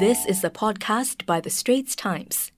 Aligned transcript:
This 0.00 0.24
is 0.24 0.42
a 0.44 0.48
podcast 0.48 1.26
by 1.26 1.42
The 1.42 1.50
Straits 1.50 1.94
Times. 1.94 2.52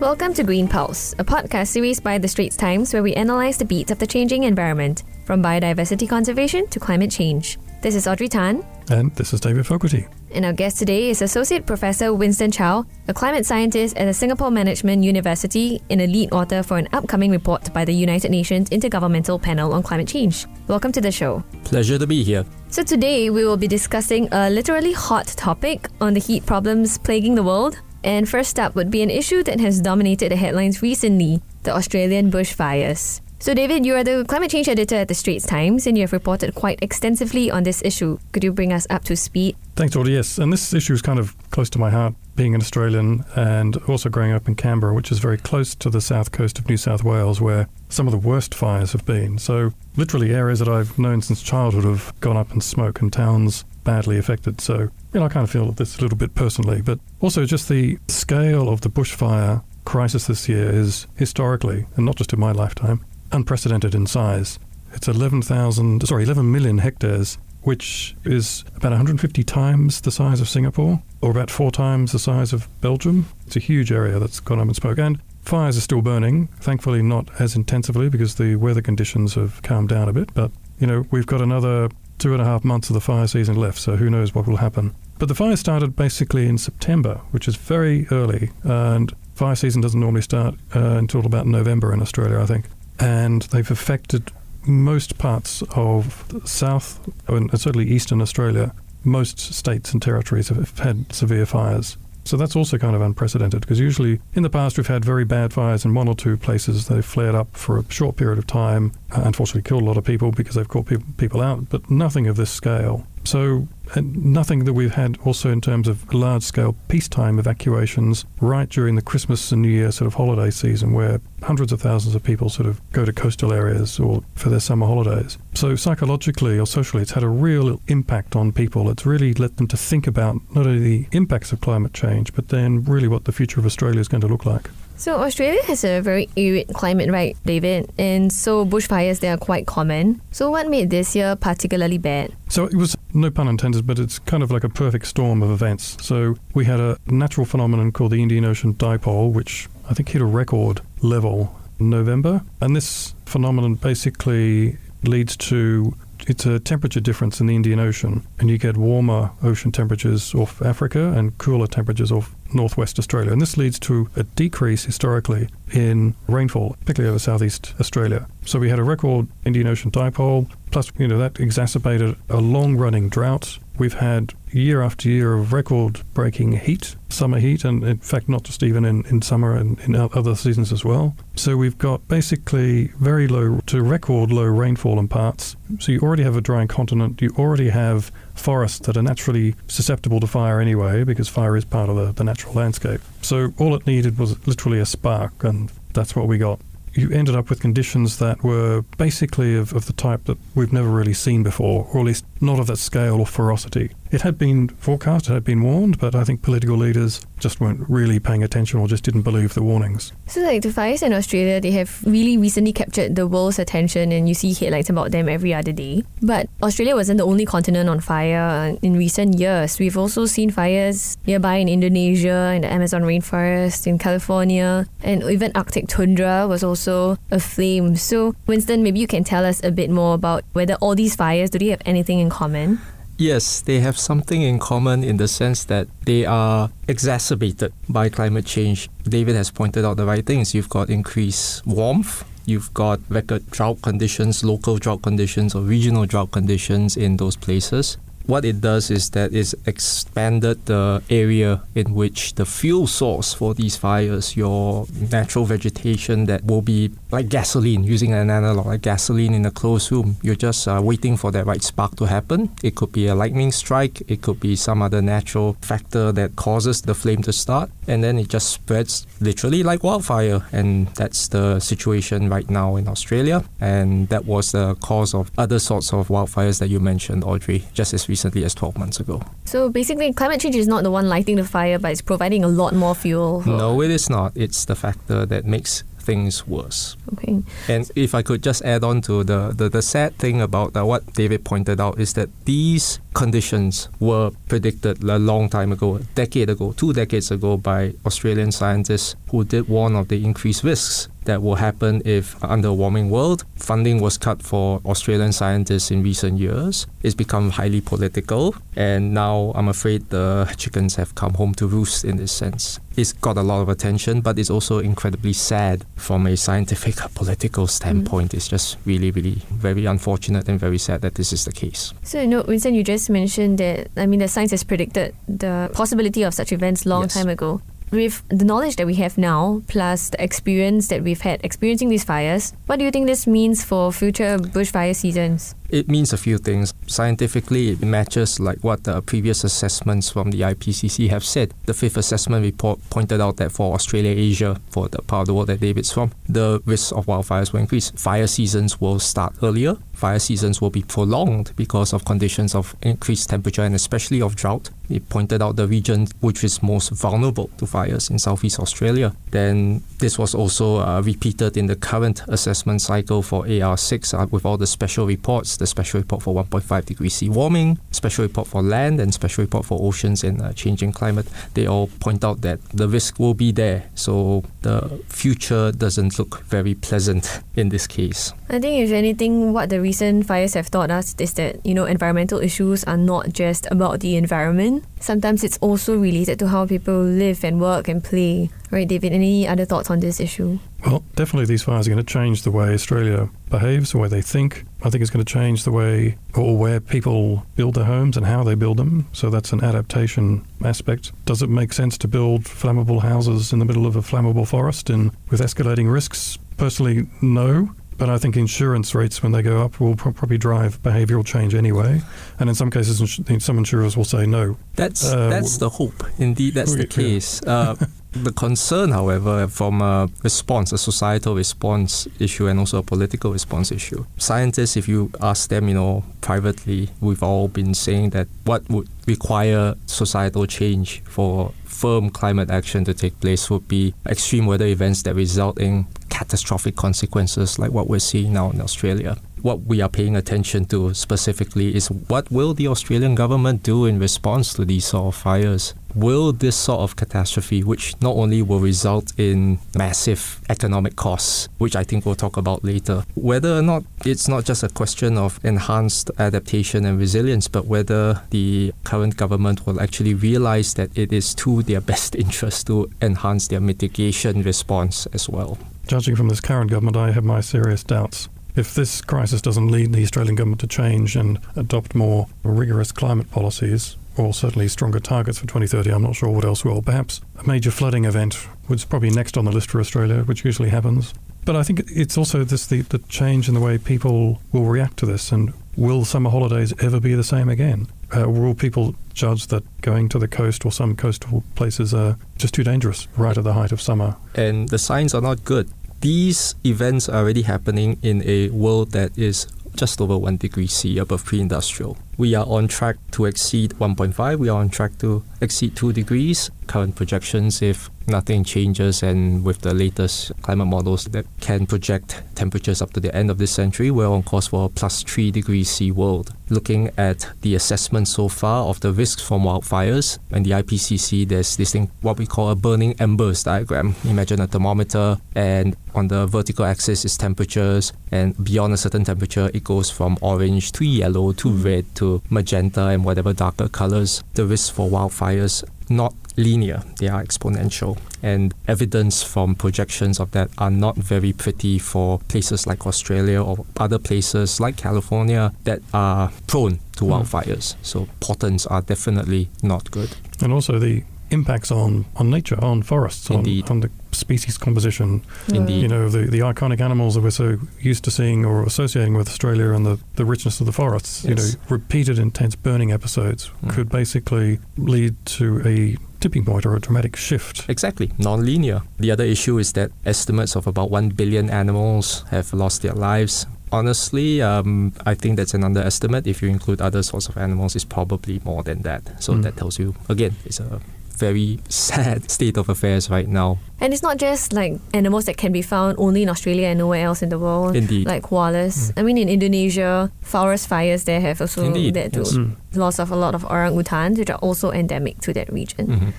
Welcome 0.00 0.32
to 0.32 0.44
Green 0.44 0.66
Pulse, 0.66 1.12
a 1.18 1.24
podcast 1.24 1.66
series 1.66 2.00
by 2.00 2.16
The 2.16 2.26
Straits 2.26 2.56
Times 2.56 2.94
where 2.94 3.02
we 3.02 3.12
analyze 3.12 3.58
the 3.58 3.66
beats 3.66 3.90
of 3.90 3.98
the 3.98 4.06
changing 4.06 4.44
environment, 4.44 5.02
from 5.26 5.42
biodiversity 5.42 6.08
conservation 6.08 6.66
to 6.68 6.80
climate 6.80 7.10
change. 7.10 7.58
This 7.82 7.94
is 7.94 8.06
Audrey 8.06 8.28
Tan. 8.28 8.64
And 8.88 9.14
this 9.16 9.34
is 9.34 9.42
David 9.42 9.66
Fogarty. 9.66 10.06
And 10.36 10.44
our 10.44 10.52
guest 10.52 10.78
today 10.78 11.08
is 11.08 11.22
Associate 11.22 11.64
Professor 11.64 12.12
Winston 12.12 12.50
Chow, 12.50 12.84
a 13.08 13.14
climate 13.14 13.46
scientist 13.46 13.96
at 13.96 14.04
the 14.04 14.12
Singapore 14.12 14.50
Management 14.50 15.02
University 15.02 15.80
and 15.88 16.02
a 16.02 16.06
lead 16.06 16.30
author 16.30 16.62
for 16.62 16.76
an 16.76 16.88
upcoming 16.92 17.30
report 17.30 17.72
by 17.72 17.86
the 17.86 17.94
United 17.94 18.30
Nations 18.30 18.68
Intergovernmental 18.68 19.40
Panel 19.40 19.72
on 19.72 19.82
Climate 19.82 20.06
Change. 20.06 20.44
Welcome 20.68 20.92
to 20.92 21.00
the 21.00 21.10
show. 21.10 21.42
Pleasure 21.64 21.98
to 21.98 22.06
be 22.06 22.22
here. 22.22 22.44
So, 22.68 22.82
today 22.82 23.30
we 23.30 23.46
will 23.46 23.56
be 23.56 23.66
discussing 23.66 24.28
a 24.30 24.50
literally 24.50 24.92
hot 24.92 25.26
topic 25.28 25.88
on 26.02 26.12
the 26.12 26.20
heat 26.20 26.44
problems 26.44 26.98
plaguing 26.98 27.34
the 27.34 27.42
world. 27.42 27.80
And 28.04 28.28
first 28.28 28.58
up 28.58 28.74
would 28.74 28.90
be 28.90 29.00
an 29.00 29.08
issue 29.08 29.42
that 29.44 29.58
has 29.58 29.80
dominated 29.80 30.32
the 30.32 30.36
headlines 30.36 30.82
recently 30.82 31.40
the 31.62 31.74
Australian 31.74 32.30
bushfires. 32.30 33.22
So, 33.46 33.54
David, 33.54 33.86
you 33.86 33.94
are 33.94 34.02
the 34.02 34.24
climate 34.26 34.50
change 34.50 34.68
editor 34.68 34.96
at 34.96 35.06
the 35.06 35.14
Straits 35.14 35.46
Times, 35.46 35.86
and 35.86 35.96
you 35.96 36.02
have 36.02 36.12
reported 36.12 36.56
quite 36.56 36.80
extensively 36.82 37.48
on 37.48 37.62
this 37.62 37.80
issue. 37.84 38.18
Could 38.32 38.42
you 38.42 38.50
bring 38.50 38.72
us 38.72 38.88
up 38.90 39.04
to 39.04 39.14
speed? 39.14 39.54
Thanks, 39.76 39.94
Audrey. 39.94 40.14
Yes, 40.14 40.38
and 40.38 40.52
this 40.52 40.74
issue 40.74 40.94
is 40.94 41.00
kind 41.00 41.20
of 41.20 41.36
close 41.52 41.70
to 41.70 41.78
my 41.78 41.88
heart, 41.88 42.16
being 42.34 42.56
an 42.56 42.60
Australian 42.60 43.24
and 43.36 43.76
also 43.86 44.08
growing 44.08 44.32
up 44.32 44.48
in 44.48 44.56
Canberra, 44.56 44.94
which 44.94 45.12
is 45.12 45.20
very 45.20 45.38
close 45.38 45.76
to 45.76 45.88
the 45.88 46.00
south 46.00 46.32
coast 46.32 46.58
of 46.58 46.68
New 46.68 46.76
South 46.76 47.04
Wales, 47.04 47.40
where 47.40 47.68
some 47.88 48.08
of 48.08 48.10
the 48.10 48.18
worst 48.18 48.52
fires 48.52 48.90
have 48.90 49.06
been. 49.06 49.38
So, 49.38 49.72
literally, 49.94 50.34
areas 50.34 50.58
that 50.58 50.68
I've 50.68 50.98
known 50.98 51.22
since 51.22 51.40
childhood 51.40 51.84
have 51.84 52.12
gone 52.18 52.36
up 52.36 52.52
in 52.52 52.60
smoke, 52.60 53.00
and 53.00 53.12
towns 53.12 53.64
badly 53.84 54.18
affected. 54.18 54.60
So, 54.60 54.90
you 55.12 55.20
know, 55.20 55.26
I 55.26 55.28
kind 55.28 55.44
of 55.44 55.52
feel 55.52 55.70
this 55.70 55.98
a 55.98 56.02
little 56.02 56.18
bit 56.18 56.34
personally, 56.34 56.82
but 56.82 56.98
also 57.20 57.44
just 57.44 57.68
the 57.68 57.96
scale 58.08 58.68
of 58.68 58.80
the 58.80 58.90
bushfire 58.90 59.62
crisis 59.84 60.26
this 60.26 60.48
year 60.48 60.68
is 60.68 61.06
historically, 61.14 61.86
and 61.94 62.04
not 62.04 62.16
just 62.16 62.32
in 62.32 62.40
my 62.40 62.50
lifetime, 62.50 63.04
unprecedented 63.32 63.94
in 63.94 64.06
size. 64.06 64.58
It's 64.92 65.08
11,000, 65.08 66.06
sorry, 66.06 66.24
11 66.24 66.50
million 66.50 66.78
hectares, 66.78 67.38
which 67.62 68.16
is 68.24 68.64
about 68.76 68.92
150 68.92 69.42
times 69.42 70.00
the 70.00 70.12
size 70.12 70.40
of 70.40 70.48
Singapore, 70.48 71.02
or 71.20 71.30
about 71.30 71.50
four 71.50 71.70
times 71.70 72.12
the 72.12 72.18
size 72.18 72.52
of 72.52 72.68
Belgium. 72.80 73.26
It's 73.46 73.56
a 73.56 73.60
huge 73.60 73.90
area 73.90 74.18
that's 74.18 74.40
gone 74.40 74.60
up 74.60 74.68
in 74.68 74.74
smoke. 74.74 74.98
And 74.98 75.20
fires 75.42 75.76
are 75.76 75.80
still 75.80 76.02
burning, 76.02 76.46
thankfully 76.60 77.02
not 77.02 77.28
as 77.40 77.56
intensively 77.56 78.08
because 78.08 78.36
the 78.36 78.56
weather 78.56 78.82
conditions 78.82 79.34
have 79.34 79.62
calmed 79.62 79.88
down 79.88 80.08
a 80.08 80.12
bit. 80.12 80.32
But, 80.32 80.52
you 80.78 80.86
know, 80.86 81.04
we've 81.10 81.26
got 81.26 81.42
another 81.42 81.88
two 82.18 82.32
and 82.32 82.40
a 82.40 82.44
half 82.44 82.64
months 82.64 82.88
of 82.88 82.94
the 82.94 83.00
fire 83.00 83.26
season 83.26 83.56
left, 83.56 83.78
so 83.78 83.96
who 83.96 84.08
knows 84.10 84.34
what 84.34 84.46
will 84.46 84.56
happen. 84.56 84.94
But 85.18 85.28
the 85.28 85.34
fire 85.34 85.56
started 85.56 85.96
basically 85.96 86.46
in 86.46 86.58
September, 86.58 87.20
which 87.30 87.48
is 87.48 87.56
very 87.56 88.06
early, 88.10 88.50
and 88.62 89.12
fire 89.34 89.54
season 89.54 89.80
doesn't 89.80 90.00
normally 90.00 90.22
start 90.22 90.54
uh, 90.74 90.80
until 90.80 91.24
about 91.24 91.46
November 91.46 91.92
in 91.92 92.00
Australia, 92.00 92.40
I 92.40 92.46
think. 92.46 92.66
And 92.98 93.42
they've 93.42 93.70
affected 93.70 94.30
most 94.66 95.18
parts 95.18 95.62
of 95.74 96.24
South 96.44 97.08
and 97.28 97.50
certainly 97.58 97.88
Eastern 97.88 98.20
Australia. 98.20 98.72
Most 99.04 99.38
states 99.38 99.92
and 99.92 100.02
territories 100.02 100.48
have 100.48 100.78
had 100.78 101.12
severe 101.12 101.46
fires. 101.46 101.96
So 102.26 102.36
that's 102.36 102.56
also 102.56 102.76
kind 102.76 102.96
of 102.96 103.02
unprecedented 103.02 103.60
because 103.60 103.78
usually 103.78 104.20
in 104.34 104.42
the 104.42 104.50
past 104.50 104.76
we've 104.76 104.86
had 104.88 105.04
very 105.04 105.24
bad 105.24 105.52
fires 105.52 105.84
in 105.84 105.94
one 105.94 106.08
or 106.08 106.14
two 106.16 106.36
places. 106.36 106.88
They've 106.88 107.04
flared 107.04 107.36
up 107.36 107.56
for 107.56 107.78
a 107.78 107.84
short 107.88 108.16
period 108.16 108.38
of 108.38 108.48
time, 108.48 108.90
uh, 109.12 109.22
unfortunately 109.24 109.62
killed 109.62 109.82
a 109.82 109.86
lot 109.86 109.96
of 109.96 110.02
people 110.02 110.32
because 110.32 110.56
they've 110.56 110.66
caught 110.66 110.90
people 111.18 111.40
out, 111.40 111.68
but 111.68 111.88
nothing 111.88 112.26
of 112.26 112.36
this 112.36 112.50
scale. 112.50 113.06
So 113.26 113.66
uh, 113.94 114.02
nothing 114.04 114.64
that 114.64 114.72
we've 114.72 114.94
had 114.94 115.18
also 115.24 115.50
in 115.50 115.60
terms 115.60 115.88
of 115.88 116.12
large 116.14 116.42
scale 116.42 116.76
peacetime 116.88 117.38
evacuations 117.38 118.24
right 118.40 118.68
during 118.68 118.94
the 118.94 119.02
Christmas 119.02 119.52
and 119.52 119.62
New 119.62 119.68
Year 119.68 119.90
sort 119.90 120.06
of 120.06 120.14
holiday 120.14 120.50
season 120.50 120.92
where 120.92 121.20
hundreds 121.42 121.72
of 121.72 121.80
thousands 121.82 122.14
of 122.14 122.22
people 122.22 122.48
sort 122.48 122.68
of 122.68 122.80
go 122.92 123.04
to 123.04 123.12
coastal 123.12 123.52
areas 123.52 123.98
or 123.98 124.22
for 124.34 124.48
their 124.48 124.60
summer 124.60 124.86
holidays. 124.86 125.38
So 125.54 125.76
psychologically 125.76 126.58
or 126.58 126.66
socially 126.66 127.02
it's 127.02 127.12
had 127.12 127.22
a 127.22 127.28
real 127.28 127.80
impact 127.88 128.36
on 128.36 128.52
people. 128.52 128.88
It's 128.90 129.04
really 129.04 129.34
led 129.34 129.56
them 129.56 129.66
to 129.68 129.76
think 129.76 130.06
about 130.06 130.36
not 130.54 130.66
only 130.66 130.78
the 130.78 131.08
impacts 131.12 131.52
of 131.52 131.60
climate 131.60 131.92
change 131.92 132.32
but 132.32 132.48
then 132.48 132.84
really 132.84 133.08
what 133.08 133.24
the 133.24 133.32
future 133.32 133.60
of 133.60 133.66
Australia 133.66 134.00
is 134.00 134.08
going 134.08 134.20
to 134.20 134.28
look 134.28 134.46
like. 134.46 134.70
So 134.98 135.20
Australia 135.20 135.62
has 135.64 135.84
a 135.84 136.00
very 136.00 136.28
arid 136.36 136.68
climate, 136.74 137.10
right, 137.10 137.36
David? 137.44 137.90
And 137.98 138.32
so 138.32 138.64
bushfires 138.64 139.20
they 139.20 139.28
are 139.28 139.36
quite 139.36 139.66
common. 139.66 140.20
So 140.32 140.50
what 140.50 140.68
made 140.68 140.90
this 140.90 141.14
year 141.14 141.36
particularly 141.36 141.98
bad? 141.98 142.32
So 142.48 142.64
it 142.64 142.74
was 142.74 142.96
no 143.12 143.30
pun 143.30 143.46
intended, 143.48 143.86
but 143.86 143.98
it's 143.98 144.18
kind 144.18 144.42
of 144.42 144.50
like 144.50 144.64
a 144.64 144.68
perfect 144.68 145.06
storm 145.06 145.42
of 145.42 145.50
events. 145.50 145.96
So 146.00 146.36
we 146.54 146.64
had 146.64 146.80
a 146.80 146.98
natural 147.06 147.44
phenomenon 147.44 147.92
called 147.92 148.12
the 148.12 148.22
Indian 148.22 148.44
Ocean 148.44 148.74
dipole, 148.74 149.32
which 149.32 149.68
I 149.88 149.94
think 149.94 150.08
hit 150.08 150.22
a 150.22 150.26
record 150.26 150.80
level 151.02 151.54
in 151.78 151.90
November, 151.90 152.42
and 152.60 152.74
this 152.74 153.14
phenomenon 153.26 153.74
basically 153.74 154.78
leads 155.02 155.36
to 155.36 155.94
it's 156.28 156.46
a 156.46 156.58
temperature 156.58 157.00
difference 157.00 157.40
in 157.40 157.46
the 157.46 157.54
Indian 157.54 157.78
Ocean, 157.78 158.26
and 158.38 158.50
you 158.50 158.58
get 158.58 158.76
warmer 158.76 159.30
ocean 159.42 159.72
temperatures 159.72 160.34
off 160.34 160.62
Africa 160.62 161.12
and 161.12 161.36
cooler 161.38 161.66
temperatures 161.66 162.12
off 162.12 162.34
northwest 162.54 162.98
Australia. 162.98 163.32
And 163.32 163.40
this 163.40 163.56
leads 163.56 163.78
to 163.80 164.08
a 164.16 164.22
decrease 164.22 164.84
historically 164.84 165.48
in 165.72 166.14
rainfall, 166.28 166.76
particularly 166.80 167.10
over 167.10 167.18
southeast 167.18 167.74
Australia. 167.80 168.26
So 168.44 168.58
we 168.58 168.70
had 168.70 168.78
a 168.78 168.84
record 168.84 169.28
Indian 169.44 169.66
Ocean 169.66 169.90
dipole, 169.90 170.48
plus, 170.70 170.92
you 170.98 171.08
know, 171.08 171.18
that 171.18 171.40
exacerbated 171.40 172.16
a 172.28 172.38
long 172.38 172.76
running 172.76 173.08
drought. 173.08 173.58
We've 173.78 173.94
had 173.94 174.32
year 174.50 174.80
after 174.82 175.08
year 175.08 175.34
of 175.34 175.52
record 175.52 176.00
breaking 176.14 176.52
heat, 176.52 176.96
summer 177.10 177.38
heat, 177.38 177.64
and 177.64 177.84
in 177.84 177.98
fact, 177.98 178.28
not 178.28 178.44
just 178.44 178.62
even 178.62 178.84
in, 178.84 179.04
in 179.06 179.20
summer 179.22 179.54
and 179.54 179.78
in 179.80 179.94
other 179.94 180.34
seasons 180.34 180.72
as 180.72 180.84
well. 180.84 181.14
So 181.34 181.56
we've 181.56 181.76
got 181.76 182.06
basically 182.08 182.88
very 182.98 183.28
low 183.28 183.60
to 183.66 183.82
record 183.82 184.30
low 184.30 184.44
rainfall 184.44 184.98
in 184.98 185.08
parts. 185.08 185.56
So 185.78 185.92
you 185.92 186.00
already 186.00 186.22
have 186.22 186.36
a 186.36 186.40
drying 186.40 186.68
continent, 186.68 187.20
you 187.20 187.34
already 187.38 187.70
have 187.70 188.10
forests 188.34 188.86
that 188.86 188.96
are 188.96 189.02
naturally 189.02 189.54
susceptible 189.68 190.20
to 190.20 190.26
fire 190.26 190.60
anyway, 190.60 191.04
because 191.04 191.28
fire 191.28 191.56
is 191.56 191.64
part 191.64 191.88
of 191.88 191.96
the, 191.96 192.12
the 192.12 192.24
natural 192.24 192.54
landscape. 192.54 193.00
So 193.22 193.52
all 193.58 193.74
it 193.74 193.86
needed 193.86 194.18
was 194.18 194.46
literally 194.46 194.78
a 194.78 194.86
spark, 194.86 195.44
and 195.44 195.70
that's 195.92 196.14
what 196.14 196.28
we 196.28 196.38
got 196.38 196.60
you 196.96 197.10
ended 197.10 197.34
up 197.34 197.50
with 197.50 197.60
conditions 197.60 198.18
that 198.18 198.42
were 198.42 198.82
basically 198.96 199.56
of, 199.56 199.72
of 199.72 199.86
the 199.86 199.92
type 199.92 200.24
that 200.24 200.38
we've 200.54 200.72
never 200.72 200.88
really 200.88 201.14
seen 201.14 201.42
before, 201.42 201.86
or 201.92 202.00
at 202.00 202.06
least 202.06 202.24
not 202.40 202.58
of 202.58 202.66
that 202.66 202.78
scale 202.78 203.20
or 203.20 203.26
ferocity. 203.26 203.90
It 204.10 204.22
had 204.22 204.38
been 204.38 204.68
forecast, 204.68 205.28
it 205.28 205.32
had 205.32 205.44
been 205.44 205.62
warned, 205.62 205.98
but 205.98 206.14
I 206.14 206.24
think 206.24 206.42
political 206.42 206.76
leaders 206.76 207.20
just 207.38 207.60
weren't 207.60 207.88
really 207.88 208.18
paying 208.18 208.42
attention 208.42 208.78
or 208.80 208.88
just 208.88 209.04
didn't 209.04 209.22
believe 209.22 209.54
the 209.54 209.62
warnings. 209.62 210.12
So, 210.26 210.40
like 210.40 210.62
the 210.62 210.72
fires 210.72 211.02
in 211.02 211.12
Australia, 211.12 211.60
they 211.60 211.72
have 211.72 212.02
really 212.06 212.36
recently 212.38 212.72
captured 212.72 213.16
the 213.16 213.26
world's 213.26 213.58
attention, 213.58 214.12
and 214.12 214.28
you 214.28 214.34
see 214.34 214.54
headlines 214.54 214.88
about 214.90 215.10
them 215.10 215.28
every 215.28 215.52
other 215.52 215.72
day. 215.72 216.04
But 216.22 216.48
Australia 216.62 216.94
wasn't 216.94 217.18
the 217.18 217.26
only 217.26 217.44
continent 217.44 217.88
on 217.88 218.00
fire 218.00 218.76
in 218.80 218.96
recent 218.96 219.38
years. 219.38 219.78
We've 219.78 219.98
also 219.98 220.26
seen 220.26 220.50
fires 220.50 221.16
nearby 221.26 221.56
in 221.56 221.68
Indonesia, 221.68 222.52
in 222.54 222.62
the 222.62 222.72
Amazon 222.72 223.02
rainforest, 223.02 223.86
in 223.86 223.98
California, 223.98 224.86
and 225.02 225.22
even 225.24 225.52
Arctic 225.54 225.88
tundra 225.88 226.46
was 226.48 226.62
also 226.62 227.18
aflame. 227.30 227.96
So, 227.96 228.34
Winston, 228.46 228.82
maybe 228.82 229.00
you 229.00 229.06
can 229.06 229.24
tell 229.24 229.44
us 229.44 229.62
a 229.64 229.70
bit 229.70 229.90
more 229.90 230.14
about 230.14 230.44
whether 230.52 230.74
all 230.76 230.94
these 230.94 231.16
fires 231.16 231.50
do 231.50 231.58
they 231.58 231.68
have 231.68 231.82
anything 231.84 232.20
in 232.20 232.30
common? 232.30 232.80
Yes, 233.18 233.62
they 233.62 233.80
have 233.80 233.98
something 233.98 234.42
in 234.42 234.58
common 234.58 235.02
in 235.02 235.16
the 235.16 235.26
sense 235.26 235.64
that 235.64 235.88
they 236.04 236.26
are 236.26 236.70
exacerbated 236.86 237.72
by 237.88 238.10
climate 238.10 238.44
change. 238.44 238.90
David 239.04 239.34
has 239.36 239.50
pointed 239.50 239.86
out 239.86 239.96
the 239.96 240.04
right 240.04 240.24
things. 240.24 240.54
You've 240.54 240.68
got 240.68 240.90
increased 240.90 241.66
warmth, 241.66 242.24
you've 242.44 242.74
got 242.74 243.00
record 243.08 243.50
drought 243.50 243.80
conditions, 243.80 244.44
local 244.44 244.76
drought 244.76 245.00
conditions, 245.00 245.54
or 245.54 245.62
regional 245.62 246.04
drought 246.04 246.30
conditions 246.30 246.94
in 246.94 247.16
those 247.16 247.36
places 247.36 247.96
what 248.26 248.44
it 248.44 248.60
does 248.60 248.90
is 248.90 249.10
that 249.10 249.32
it's 249.32 249.54
expanded 249.66 250.66
the 250.66 251.02
area 251.10 251.62
in 251.74 251.94
which 251.94 252.34
the 252.34 252.44
fuel 252.44 252.86
source 252.86 253.32
for 253.32 253.54
these 253.54 253.76
fires, 253.76 254.36
your 254.36 254.86
natural 255.10 255.44
vegetation 255.44 256.26
that 256.26 256.44
will 256.44 256.62
be 256.62 256.90
like 257.10 257.28
gasoline, 257.28 257.84
using 257.84 258.12
an 258.12 258.30
analog, 258.30 258.66
like 258.66 258.82
gasoline 258.82 259.34
in 259.34 259.46
a 259.46 259.50
closed 259.50 259.92
room. 259.92 260.16
You're 260.22 260.34
just 260.34 260.66
uh, 260.66 260.80
waiting 260.82 261.16
for 261.16 261.30
that 261.32 261.46
right 261.46 261.62
spark 261.62 261.96
to 261.96 262.06
happen. 262.06 262.50
It 262.62 262.74
could 262.74 262.92
be 262.92 263.06
a 263.06 263.14
lightning 263.14 263.52
strike, 263.52 264.02
it 264.08 264.22
could 264.22 264.40
be 264.40 264.56
some 264.56 264.82
other 264.82 265.00
natural 265.00 265.54
factor 265.60 266.12
that 266.12 266.36
causes 266.36 266.82
the 266.82 266.94
flame 266.94 267.22
to 267.22 267.32
start, 267.32 267.70
and 267.86 268.02
then 268.02 268.18
it 268.18 268.28
just 268.28 268.50
spreads 268.50 269.06
literally 269.20 269.62
like 269.62 269.82
wildfire. 269.82 270.44
And 270.52 270.88
that's 270.88 271.28
the 271.28 271.60
situation 271.60 272.28
right 272.28 272.48
now 272.50 272.76
in 272.76 272.88
Australia. 272.88 273.44
And 273.60 274.08
that 274.08 274.24
was 274.24 274.52
the 274.52 274.74
cause 274.76 275.14
of 275.14 275.30
other 275.38 275.58
sorts 275.58 275.92
of 275.92 276.08
wildfires 276.08 276.58
that 276.58 276.68
you 276.68 276.80
mentioned, 276.80 277.24
Audrey, 277.24 277.64
just 277.72 277.94
as 277.94 278.08
we 278.08 278.15
recently 278.16 278.44
as 278.44 278.54
12 278.54 278.78
months 278.78 278.98
ago. 278.98 279.20
So 279.44 279.68
basically, 279.68 280.10
climate 280.12 280.40
change 280.40 280.56
is 280.56 280.66
not 280.66 280.82
the 280.84 280.90
one 280.90 281.06
lighting 281.06 281.36
the 281.36 281.44
fire, 281.44 281.78
but 281.78 281.92
it's 281.92 282.00
providing 282.00 282.44
a 282.44 282.48
lot 282.48 282.72
more 282.72 282.94
fuel. 282.94 283.42
No, 283.46 283.82
it 283.82 283.90
is 283.90 284.08
not. 284.08 284.32
It's 284.34 284.64
the 284.64 284.74
factor 284.74 285.26
that 285.26 285.44
makes 285.44 285.84
things 286.06 286.46
worse. 286.46 286.96
Okay. 287.12 287.42
And 287.68 287.90
if 287.94 288.14
I 288.14 288.22
could 288.22 288.42
just 288.42 288.62
add 288.64 288.84
on 288.84 289.02
to 289.02 289.24
the, 289.24 289.52
the, 289.54 289.68
the 289.68 289.82
sad 289.82 290.16
thing 290.16 290.40
about 290.40 290.74
uh, 290.76 290.86
what 290.86 291.02
David 291.12 291.44
pointed 291.44 291.80
out 291.80 291.98
is 291.98 292.14
that 292.14 292.30
these 292.46 293.00
conditions 293.12 293.88
were 294.00 294.30
predicted 294.48 295.02
a 295.02 295.18
long 295.18 295.50
time 295.50 295.72
ago, 295.72 295.96
a 295.96 295.98
decade 296.14 296.48
ago, 296.48 296.72
two 296.72 296.92
decades 296.92 297.30
ago, 297.30 297.56
by 297.58 297.92
Australian 298.06 298.52
scientists 298.52 299.16
who 299.30 299.44
did 299.44 299.68
warn 299.68 299.96
of 299.96 300.08
the 300.08 300.24
increased 300.24 300.62
risks 300.64 301.08
that 301.26 301.42
will 301.42 301.56
happen 301.56 302.02
if, 302.04 302.42
under 302.42 302.68
a 302.68 302.74
warming 302.74 303.10
world, 303.10 303.44
funding 303.56 304.00
was 304.00 304.16
cut 304.18 304.42
for 304.42 304.80
Australian 304.86 305.32
scientists 305.32 305.90
in 305.90 306.02
recent 306.02 306.38
years. 306.38 306.86
It's 307.02 307.14
become 307.14 307.50
highly 307.50 307.80
political, 307.80 308.54
and 308.74 309.12
now 309.14 309.52
I'm 309.54 309.68
afraid 309.68 310.10
the 310.10 310.52
chickens 310.56 310.96
have 310.96 311.14
come 311.14 311.34
home 311.34 311.54
to 311.56 311.66
roost 311.66 312.04
in 312.04 312.16
this 312.16 312.32
sense. 312.32 312.80
It's 312.96 313.12
got 313.12 313.36
a 313.36 313.42
lot 313.42 313.60
of 313.60 313.68
attention, 313.68 314.22
but 314.22 314.38
it's 314.38 314.48
also 314.50 314.78
incredibly 314.78 315.34
sad 315.34 315.84
from 315.96 316.26
a 316.26 316.36
scientific 316.36 316.96
political 317.14 317.66
standpoint. 317.66 318.30
Mm. 318.30 318.34
It's 318.34 318.48
just 318.48 318.78
really, 318.86 319.10
really 319.10 319.42
very 319.50 319.84
unfortunate 319.84 320.48
and 320.48 320.58
very 320.58 320.78
sad 320.78 321.02
that 321.02 321.14
this 321.16 321.32
is 321.32 321.44
the 321.44 321.52
case. 321.52 321.92
So, 322.02 322.22
you 322.22 322.26
know, 322.26 322.42
Winston, 322.48 322.74
you 322.74 322.82
just 322.82 323.10
mentioned 323.10 323.58
that, 323.58 323.88
I 323.96 324.06
mean, 324.06 324.20
the 324.20 324.28
science 324.28 324.50
has 324.52 324.64
predicted 324.64 325.14
the 325.28 325.70
possibility 325.74 326.22
of 326.22 326.32
such 326.34 326.52
events 326.52 326.86
long 326.86 327.02
Yes. 327.02 327.14
time 327.14 327.28
ago. 327.28 327.60
With 327.92 328.22
the 328.28 328.44
knowledge 328.44 328.76
that 328.76 328.86
we 328.86 328.96
have 328.96 329.16
now, 329.16 329.62
plus 329.68 330.10
the 330.10 330.22
experience 330.22 330.88
that 330.88 331.04
we've 331.04 331.20
had 331.20 331.44
experiencing 331.44 331.88
these 331.88 332.02
fires, 332.02 332.52
what 332.66 332.78
do 332.80 332.84
you 332.84 332.90
think 332.90 333.06
this 333.06 333.26
means 333.28 333.64
for 333.64 333.92
future 333.92 334.38
bushfire 334.38 334.94
seasons? 334.94 335.54
It 335.68 335.88
means 335.88 336.12
a 336.12 336.16
few 336.16 336.38
things. 336.38 336.74
Scientifically, 336.86 337.70
it 337.70 337.82
matches 337.82 338.38
like 338.38 338.62
what 338.62 338.84
the 338.84 339.02
previous 339.02 339.44
assessments 339.44 340.10
from 340.10 340.30
the 340.30 340.42
IPCC 340.42 341.10
have 341.10 341.24
said. 341.24 341.54
The 341.66 341.74
fifth 341.74 341.96
assessment 341.96 342.44
report 342.44 342.78
pointed 342.90 343.20
out 343.20 343.36
that 343.38 343.52
for 343.52 343.74
Australia, 343.74 344.10
Asia, 344.10 344.60
for 344.70 344.88
the 344.88 345.02
part 345.02 345.22
of 345.22 345.26
the 345.26 345.34
world 345.34 345.48
that 345.48 345.60
David's 345.60 345.92
from, 345.92 346.12
the 346.28 346.62
risks 346.66 346.92
of 346.92 347.06
wildfires 347.06 347.52
will 347.52 347.60
increase. 347.60 347.90
Fire 347.90 348.26
seasons 348.26 348.80
will 348.80 348.98
start 349.00 349.34
earlier. 349.42 349.76
Fire 349.92 350.18
seasons 350.18 350.60
will 350.60 350.70
be 350.70 350.82
prolonged 350.82 351.52
because 351.56 351.92
of 351.92 352.04
conditions 352.04 352.54
of 352.54 352.76
increased 352.82 353.28
temperature 353.30 353.62
and 353.62 353.74
especially 353.74 354.22
of 354.22 354.36
drought. 354.36 354.70
It 354.88 355.08
pointed 355.08 355.42
out 355.42 355.56
the 355.56 355.66
region 355.66 356.06
which 356.20 356.44
is 356.44 356.62
most 356.62 356.90
vulnerable 356.90 357.50
to 357.58 357.66
fires 357.66 358.10
in 358.10 358.18
Southeast 358.18 358.60
Australia. 358.60 359.14
Then 359.30 359.82
this 359.98 360.18
was 360.18 360.34
also 360.34 360.80
uh, 360.80 361.02
repeated 361.02 361.56
in 361.56 361.66
the 361.66 361.76
current 361.76 362.22
assessment 362.28 362.82
cycle 362.82 363.22
for 363.22 363.44
AR6 363.44 364.14
uh, 364.14 364.26
with 364.30 364.44
all 364.44 364.56
the 364.56 364.66
special 364.66 365.06
reports 365.06 365.56
the 365.56 365.66
special 365.66 366.00
report 366.00 366.22
for 366.22 366.34
1.5 366.34 366.84
degrees 366.84 367.14
C 367.14 367.28
warming, 367.28 367.78
special 367.90 368.24
report 368.24 368.46
for 368.46 368.62
land, 368.62 369.00
and 369.00 369.12
special 369.12 369.42
report 369.42 369.64
for 369.64 369.78
oceans 369.80 370.24
and 370.24 370.42
uh, 370.42 370.52
changing 370.52 370.92
climate. 370.92 371.26
They 371.54 371.66
all 371.66 371.88
point 372.00 372.24
out 372.24 372.42
that 372.42 372.60
the 372.70 372.88
risk 372.88 373.18
will 373.18 373.34
be 373.34 373.52
there. 373.52 373.84
So 373.94 374.44
the 374.62 375.00
future 375.08 375.72
doesn't 375.72 376.18
look 376.18 376.42
very 376.44 376.74
pleasant 376.74 377.40
in 377.56 377.70
this 377.70 377.86
case. 377.86 378.32
I 378.48 378.60
think, 378.60 378.84
if 378.84 378.92
anything, 378.92 379.52
what 379.52 379.70
the 379.70 379.80
recent 379.80 380.26
fires 380.26 380.54
have 380.54 380.70
taught 380.70 380.90
us 380.90 381.14
is 381.18 381.34
that, 381.34 381.64
you 381.64 381.74
know, 381.74 381.84
environmental 381.84 382.38
issues 382.40 382.84
are 382.84 382.96
not 382.96 383.32
just 383.32 383.66
about 383.70 384.00
the 384.00 384.16
environment. 384.16 384.75
Sometimes 385.00 385.44
it's 385.44 385.58
also 385.58 385.96
related 385.96 386.38
to 386.40 386.48
how 386.48 386.66
people 386.66 387.02
live 387.02 387.44
and 387.44 387.60
work 387.60 387.88
and 387.88 388.02
play. 388.02 388.50
Right, 388.70 388.88
David? 388.88 389.12
Any 389.12 389.46
other 389.46 389.64
thoughts 389.64 389.90
on 389.90 390.00
this 390.00 390.20
issue? 390.20 390.58
Well, 390.84 391.02
definitely 391.14 391.46
these 391.46 391.62
fires 391.62 391.86
are 391.86 391.90
going 391.90 392.04
to 392.04 392.12
change 392.12 392.42
the 392.42 392.50
way 392.50 392.74
Australia 392.74 393.28
behaves, 393.50 393.92
the 393.92 393.98
way 393.98 394.08
they 394.08 394.22
think. 394.22 394.64
I 394.82 394.90
think 394.90 395.02
it's 395.02 395.10
going 395.10 395.24
to 395.24 395.32
change 395.32 395.64
the 395.64 395.72
way 395.72 396.16
or 396.34 396.56
where 396.56 396.80
people 396.80 397.46
build 397.54 397.74
their 397.74 397.84
homes 397.84 398.16
and 398.16 398.26
how 398.26 398.44
they 398.44 398.54
build 398.54 398.76
them. 398.76 399.06
So 399.12 399.30
that's 399.30 399.52
an 399.52 399.62
adaptation 399.62 400.46
aspect. 400.64 401.12
Does 401.24 401.42
it 401.42 401.48
make 401.48 401.72
sense 401.72 401.96
to 401.98 402.08
build 402.08 402.44
flammable 402.44 403.02
houses 403.02 403.52
in 403.52 403.58
the 403.58 403.64
middle 403.64 403.86
of 403.86 403.96
a 403.96 404.00
flammable 404.00 404.46
forest 404.46 404.90
and 404.90 405.10
with 405.30 405.40
escalating 405.40 405.90
risks? 405.90 406.38
Personally, 406.56 407.06
no. 407.20 407.70
But 407.98 408.10
I 408.10 408.18
think 408.18 408.36
insurance 408.36 408.94
rates, 408.94 409.22
when 409.22 409.32
they 409.32 409.42
go 409.42 409.62
up, 409.64 409.80
will 409.80 409.96
pro- 409.96 410.12
probably 410.12 410.38
drive 410.38 410.82
behavioural 410.82 411.24
change 411.24 411.54
anyway. 411.54 412.02
And 412.38 412.48
in 412.48 412.54
some 412.54 412.70
cases, 412.70 413.00
ins- 413.00 413.44
some 413.44 413.58
insurers 413.58 413.96
will 413.96 414.04
say 414.04 414.26
no. 414.26 414.56
That's 414.74 415.04
Uh, 415.04 415.30
that's 415.30 415.56
the 415.58 415.70
hope. 415.70 416.04
Indeed, 416.18 416.54
that's 416.54 416.72
the 416.74 416.80
Yeah. 416.82 416.86
case. 417.02 417.40
Uh, 417.46 417.74
the 418.12 418.32
concern, 418.32 418.90
however, 418.92 419.48
from 419.48 419.80
a 419.82 420.08
response, 420.22 420.72
a 420.72 420.78
societal 420.78 421.34
response 421.34 422.06
issue, 422.18 422.46
and 422.48 422.58
also 422.58 422.78
a 422.78 422.82
political 422.82 423.32
response 423.32 423.72
issue. 423.72 424.04
Scientists, 424.18 424.76
if 424.76 424.88
you 424.88 425.10
ask 425.20 425.48
them, 425.48 425.68
you 425.68 425.74
know, 425.74 426.04
privately, 426.20 426.90
we've 427.00 427.22
all 427.22 427.48
been 427.48 427.72
saying 427.74 428.10
that 428.10 428.28
what 428.44 428.62
would 428.68 428.88
require 429.06 429.74
societal 429.86 430.46
change 430.46 431.02
for 431.04 431.52
firm 431.76 432.08
climate 432.08 432.50
action 432.50 432.84
to 432.84 432.94
take 432.94 433.20
place 433.20 433.50
would 433.50 433.68
be 433.68 433.94
extreme 434.06 434.46
weather 434.46 434.66
events 434.66 435.02
that 435.02 435.14
result 435.14 435.60
in 435.60 435.86
catastrophic 436.08 436.74
consequences 436.74 437.58
like 437.58 437.70
what 437.70 437.88
we're 437.88 437.98
seeing 437.98 438.32
now 438.32 438.50
in 438.50 438.60
Australia. 438.60 439.16
What 439.42 439.60
we 439.66 439.82
are 439.82 439.88
paying 439.88 440.16
attention 440.16 440.64
to 440.66 440.94
specifically 440.94 441.76
is 441.76 441.90
what 441.90 442.30
will 442.30 442.54
the 442.54 442.68
Australian 442.68 443.14
government 443.14 443.62
do 443.62 443.84
in 443.84 443.98
response 443.98 444.54
to 444.54 444.64
these 444.64 444.86
sort 444.86 445.14
of 445.14 445.20
fires? 445.20 445.74
Will 445.96 446.30
this 446.32 446.54
sort 446.54 446.80
of 446.80 446.94
catastrophe, 446.94 447.64
which 447.64 447.94
not 448.02 448.16
only 448.16 448.42
will 448.42 448.60
result 448.60 449.14
in 449.16 449.58
massive 449.74 450.42
economic 450.50 450.94
costs, 450.94 451.48
which 451.56 451.74
I 451.74 451.84
think 451.84 452.04
we'll 452.04 452.14
talk 452.14 452.36
about 452.36 452.62
later, 452.62 453.02
whether 453.14 453.56
or 453.56 453.62
not 453.62 453.82
it's 454.04 454.28
not 454.28 454.44
just 454.44 454.62
a 454.62 454.68
question 454.68 455.16
of 455.16 455.40
enhanced 455.42 456.10
adaptation 456.18 456.84
and 456.84 456.98
resilience, 456.98 457.48
but 457.48 457.64
whether 457.64 458.20
the 458.28 458.74
current 458.84 459.16
government 459.16 459.66
will 459.66 459.80
actually 459.80 460.12
realize 460.12 460.74
that 460.74 460.90
it 460.98 461.14
is 461.14 461.34
to 461.36 461.62
their 461.62 461.80
best 461.80 462.14
interest 462.24 462.66
to 462.66 462.90
enhance 463.00 463.48
their 463.48 463.62
mitigation 463.62 464.42
response 464.42 465.06
as 465.14 465.30
well. 465.30 465.56
Judging 465.86 466.14
from 466.14 466.28
this 466.28 466.42
current 466.42 466.70
government, 466.70 466.98
I 466.98 467.12
have 467.12 467.24
my 467.24 467.40
serious 467.40 467.82
doubts. 467.82 468.28
If 468.54 468.74
this 468.74 469.00
crisis 469.00 469.40
doesn't 469.40 469.68
lead 469.68 469.94
the 469.94 470.02
Australian 470.02 470.34
government 470.34 470.60
to 470.60 470.66
change 470.66 471.16
and 471.16 471.38
adopt 471.56 471.94
more 471.94 472.26
rigorous 472.42 472.92
climate 472.92 473.30
policies, 473.30 473.96
or 474.16 474.32
certainly 474.32 474.68
stronger 474.68 475.00
targets 475.00 475.38
for 475.38 475.46
2030, 475.46 475.90
I'm 475.90 476.02
not 476.02 476.16
sure 476.16 476.30
what 476.30 476.44
else 476.44 476.64
will. 476.64 476.82
Perhaps 476.82 477.20
a 477.38 477.46
major 477.46 477.70
flooding 477.70 478.04
event 478.04 478.48
was 478.68 478.84
probably 478.84 479.10
next 479.10 479.36
on 479.36 479.44
the 479.44 479.52
list 479.52 479.70
for 479.70 479.80
Australia, 479.80 480.22
which 480.22 480.44
usually 480.44 480.70
happens. 480.70 481.14
But 481.44 481.54
I 481.54 481.62
think 481.62 481.84
it's 481.86 482.18
also 482.18 482.42
this 482.42 482.66
the, 482.66 482.82
the 482.82 482.98
change 482.98 483.48
in 483.48 483.54
the 483.54 483.60
way 483.60 483.78
people 483.78 484.40
will 484.52 484.64
react 484.64 484.96
to 484.98 485.06
this, 485.06 485.30
and 485.30 485.52
will 485.76 486.04
summer 486.04 486.30
holidays 486.30 486.74
ever 486.80 486.98
be 486.98 487.14
the 487.14 487.22
same 487.22 487.48
again? 487.48 487.86
Uh, 488.16 488.28
will 488.28 488.54
people 488.54 488.96
judge 489.14 489.46
that 489.48 489.62
going 489.80 490.08
to 490.08 490.18
the 490.18 490.28
coast 490.28 490.64
or 490.64 490.72
some 490.72 490.96
coastal 490.96 491.44
places 491.54 491.94
are 491.94 492.16
just 492.36 492.54
too 492.54 492.64
dangerous 492.64 493.06
right 493.16 493.38
at 493.38 493.44
the 493.44 493.52
height 493.52 493.72
of 493.72 493.80
summer? 493.80 494.16
and 494.34 494.68
the 494.70 494.78
signs 494.78 495.14
are 495.14 495.20
not 495.20 495.44
good. 495.44 495.70
These 496.00 496.56
events 496.64 497.08
are 497.08 497.22
already 497.22 497.42
happening 497.42 497.98
in 498.02 498.22
a 498.24 498.50
world 498.50 498.90
that 498.92 499.16
is 499.16 499.46
just 499.76 500.00
over 500.00 500.18
1 500.18 500.36
degree 500.38 500.66
C 500.66 500.98
above 500.98 501.24
pre 501.24 501.40
industrial. 501.40 501.96
We 502.18 502.34
are 502.34 502.46
on 502.46 502.66
track 502.66 502.96
to 503.12 503.26
exceed 503.26 503.72
1.5, 503.72 504.38
we 504.38 504.48
are 504.48 504.58
on 504.58 504.70
track 504.70 504.96
to 504.98 505.22
exceed 505.42 505.76
2 505.76 505.92
degrees. 505.92 506.50
Current 506.66 506.96
projections, 506.96 507.62
if 507.62 507.90
nothing 508.08 508.42
changes, 508.42 509.02
and 509.02 509.44
with 509.44 509.60
the 509.60 509.72
latest 509.72 510.32
climate 510.42 510.66
models 510.66 511.04
that 511.06 511.26
can 511.40 511.66
project 511.66 512.22
temperatures 512.34 512.82
up 512.82 512.92
to 512.94 513.00
the 513.00 513.14
end 513.14 513.30
of 513.30 513.38
this 513.38 513.52
century, 513.52 513.90
we're 513.90 514.08
on 514.08 514.22
course 514.22 514.48
for 514.48 514.64
a 514.64 514.68
plus 514.68 515.02
3 515.02 515.30
degrees 515.30 515.70
C 515.70 515.92
world. 515.92 516.32
Looking 516.48 516.90
at 516.96 517.28
the 517.42 517.54
assessment 517.54 518.08
so 518.08 518.28
far 518.28 518.64
of 518.64 518.80
the 518.80 518.92
risks 518.92 519.22
from 519.22 519.42
wildfires 519.42 520.18
and 520.32 520.44
the 520.44 520.52
IPCC, 520.52 521.28
there's 521.28 521.56
this 521.56 521.72
thing, 521.72 521.90
what 522.00 522.18
we 522.18 522.26
call 522.26 522.50
a 522.50 522.56
burning 522.56 522.94
embers 522.98 523.44
diagram. 523.44 523.94
Imagine 524.04 524.40
a 524.40 524.46
thermometer, 524.46 525.18
and 525.34 525.76
on 525.94 526.08
the 526.08 526.26
vertical 526.26 526.64
axis 526.64 527.04
is 527.04 527.16
temperatures, 527.16 527.92
and 528.10 528.42
beyond 528.42 528.72
a 528.72 528.76
certain 528.76 529.04
temperature, 529.04 529.50
it 529.54 529.62
goes 529.62 529.90
from 529.90 530.18
orange 530.20 530.72
to 530.72 530.84
yellow 530.84 531.32
to 531.32 531.50
red 531.50 531.84
to 531.96 532.05
magenta 532.30 532.84
and 532.92 533.04
whatever 533.04 533.32
darker 533.32 533.68
colors. 533.68 534.22
The 534.34 534.44
risk 534.44 534.74
for 534.74 534.88
wildfires 534.90 535.64
not 535.88 536.12
linear, 536.36 536.82
they 536.98 537.08
are 537.08 537.22
exponential. 537.24 537.96
And 538.22 538.52
evidence 538.66 539.22
from 539.22 539.54
projections 539.54 540.20
of 540.20 540.30
that 540.32 540.48
are 540.58 540.70
not 540.70 540.96
very 540.96 541.32
pretty 541.32 541.78
for 541.78 542.18
places 542.28 542.66
like 542.66 542.86
Australia 542.86 543.40
or 543.42 543.64
other 543.76 543.98
places 543.98 544.60
like 544.60 544.76
California 544.76 545.52
that 545.64 545.80
are 545.92 546.30
prone 546.46 546.78
to 546.96 547.04
Hmm. 547.04 547.12
wildfires. 547.12 547.74
So 547.82 548.06
portents 548.20 548.66
are 548.66 548.82
definitely 548.82 549.48
not 549.62 549.90
good. 549.90 550.10
And 550.42 550.52
also 550.52 550.78
the 550.78 551.04
impacts 551.30 551.70
on, 551.70 552.04
on 552.16 552.30
nature, 552.30 552.58
on 552.64 552.82
forests, 552.82 553.30
on, 553.30 553.36
on 553.70 553.80
the 553.80 553.90
species 554.16 554.58
composition, 554.58 555.22
Indeed. 555.48 555.82
you 555.82 555.88
know, 555.88 556.08
the, 556.08 556.26
the 556.30 556.40
iconic 556.40 556.80
animals 556.80 557.14
that 557.14 557.22
we're 557.22 557.30
so 557.30 557.58
used 557.80 558.04
to 558.04 558.10
seeing 558.10 558.44
or 558.44 558.62
associating 558.64 559.14
with 559.14 559.28
Australia 559.28 559.72
and 559.72 559.84
the, 559.86 559.98
the 560.16 560.24
richness 560.24 560.60
of 560.60 560.66
the 560.66 560.72
forests, 560.72 561.24
you 561.24 561.34
know, 561.34 561.46
repeated 561.68 562.18
intense 562.18 562.54
burning 562.56 562.92
episodes 562.92 563.50
Mm. 563.62 563.70
could 563.74 563.88
basically 563.88 564.58
lead 564.76 565.14
to 565.26 565.60
a 565.66 565.96
tipping 566.20 566.44
point 566.44 566.64
or 566.66 566.74
a 566.76 566.80
dramatic 566.80 567.16
shift. 567.16 567.64
Exactly, 567.68 568.10
non-linear. 568.18 568.82
The 568.98 569.10
other 569.10 569.24
issue 569.24 569.58
is 569.58 569.72
that 569.72 569.90
estimates 570.04 570.56
of 570.56 570.66
about 570.66 570.90
1 570.90 571.10
billion 571.10 571.50
animals 571.50 572.24
have 572.30 572.52
lost 572.52 572.82
their 572.82 572.92
lives. 572.94 573.46
Honestly, 573.72 574.40
um, 574.42 574.92
I 575.04 575.14
think 575.14 575.36
that's 575.36 575.54
an 575.54 575.64
underestimate. 575.64 576.26
If 576.26 576.40
you 576.42 576.48
include 576.48 576.80
other 576.80 577.02
sorts 577.02 577.28
of 577.28 577.36
animals, 577.36 577.74
it's 577.74 577.84
probably 577.84 578.40
more 578.44 578.62
than 578.62 578.82
that. 578.82 579.02
So 579.22 579.32
Mm. 579.34 579.42
that 579.42 579.56
tells 579.56 579.78
you, 579.78 579.94
again, 580.08 580.34
it's 580.44 580.60
a 580.60 580.80
very 581.18 581.58
sad 581.68 582.30
state 582.36 582.56
of 582.56 582.68
affairs 582.68 583.10
right 583.10 583.26
now. 583.28 583.58
And 583.80 583.92
it's 583.92 584.02
not 584.02 584.16
just 584.16 584.52
like 584.52 584.78
animals 584.94 585.24
that 585.26 585.36
can 585.36 585.52
be 585.52 585.62
found 585.62 585.96
only 585.98 586.22
in 586.22 586.28
Australia 586.28 586.68
and 586.68 586.78
nowhere 586.78 587.04
else 587.04 587.22
in 587.22 587.28
the 587.28 587.38
world. 587.38 587.76
Indeed. 587.76 588.06
Like 588.06 588.22
koalas. 588.22 588.92
I 588.96 589.02
mean, 589.02 589.18
in 589.18 589.28
Indonesia, 589.28 590.10
forest 590.22 590.68
fires 590.68 591.04
there 591.04 591.20
have 591.20 591.40
also 591.40 591.64
Indeed, 591.64 591.94
led 591.94 592.12
to 592.14 592.20
yes. 592.20 592.32
Mm. 592.34 592.56
loss 592.74 592.98
of 592.98 593.10
a 593.10 593.16
lot 593.16 593.34
of 593.34 593.42
orangutans, 593.44 594.18
which 594.18 594.30
are 594.30 594.38
also 594.38 594.70
endemic 594.70 595.20
to 595.22 595.32
that 595.34 595.52
region. 595.52 595.86
Mhm. 595.86 596.12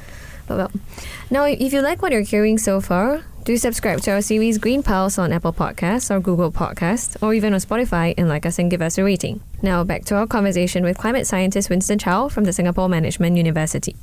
But 0.47 0.57
well, 0.57 0.71
now 1.29 1.43
if 1.43 1.73
you 1.73 1.81
like 1.81 2.01
what 2.01 2.11
you're 2.13 2.21
hearing 2.21 2.57
so 2.57 2.79
far, 2.79 3.21
do 3.43 3.57
subscribe 3.57 3.99
to 4.01 4.11
our 4.11 4.21
series 4.21 4.57
Green 4.57 4.81
Pulse 4.83 5.17
on 5.19 5.33
Apple 5.33 5.51
Podcasts 5.51 6.09
or 6.11 6.19
Google 6.21 6.51
Podcasts 6.51 7.15
or 7.21 7.33
even 7.33 7.53
on 7.53 7.59
Spotify 7.59 8.13
and 8.17 8.29
like 8.29 8.45
us 8.45 8.57
and 8.59 8.71
give 8.71 8.81
us 8.81 8.97
a 8.97 9.03
rating. 9.03 9.41
Now 9.61 9.83
back 9.83 10.05
to 10.05 10.15
our 10.15 10.27
conversation 10.27 10.83
with 10.83 10.97
climate 10.97 11.27
scientist 11.27 11.69
Winston 11.69 11.99
Chow 11.99 12.29
from 12.29 12.45
the 12.45 12.53
Singapore 12.53 12.87
Management 12.87 13.35
University. 13.35 13.95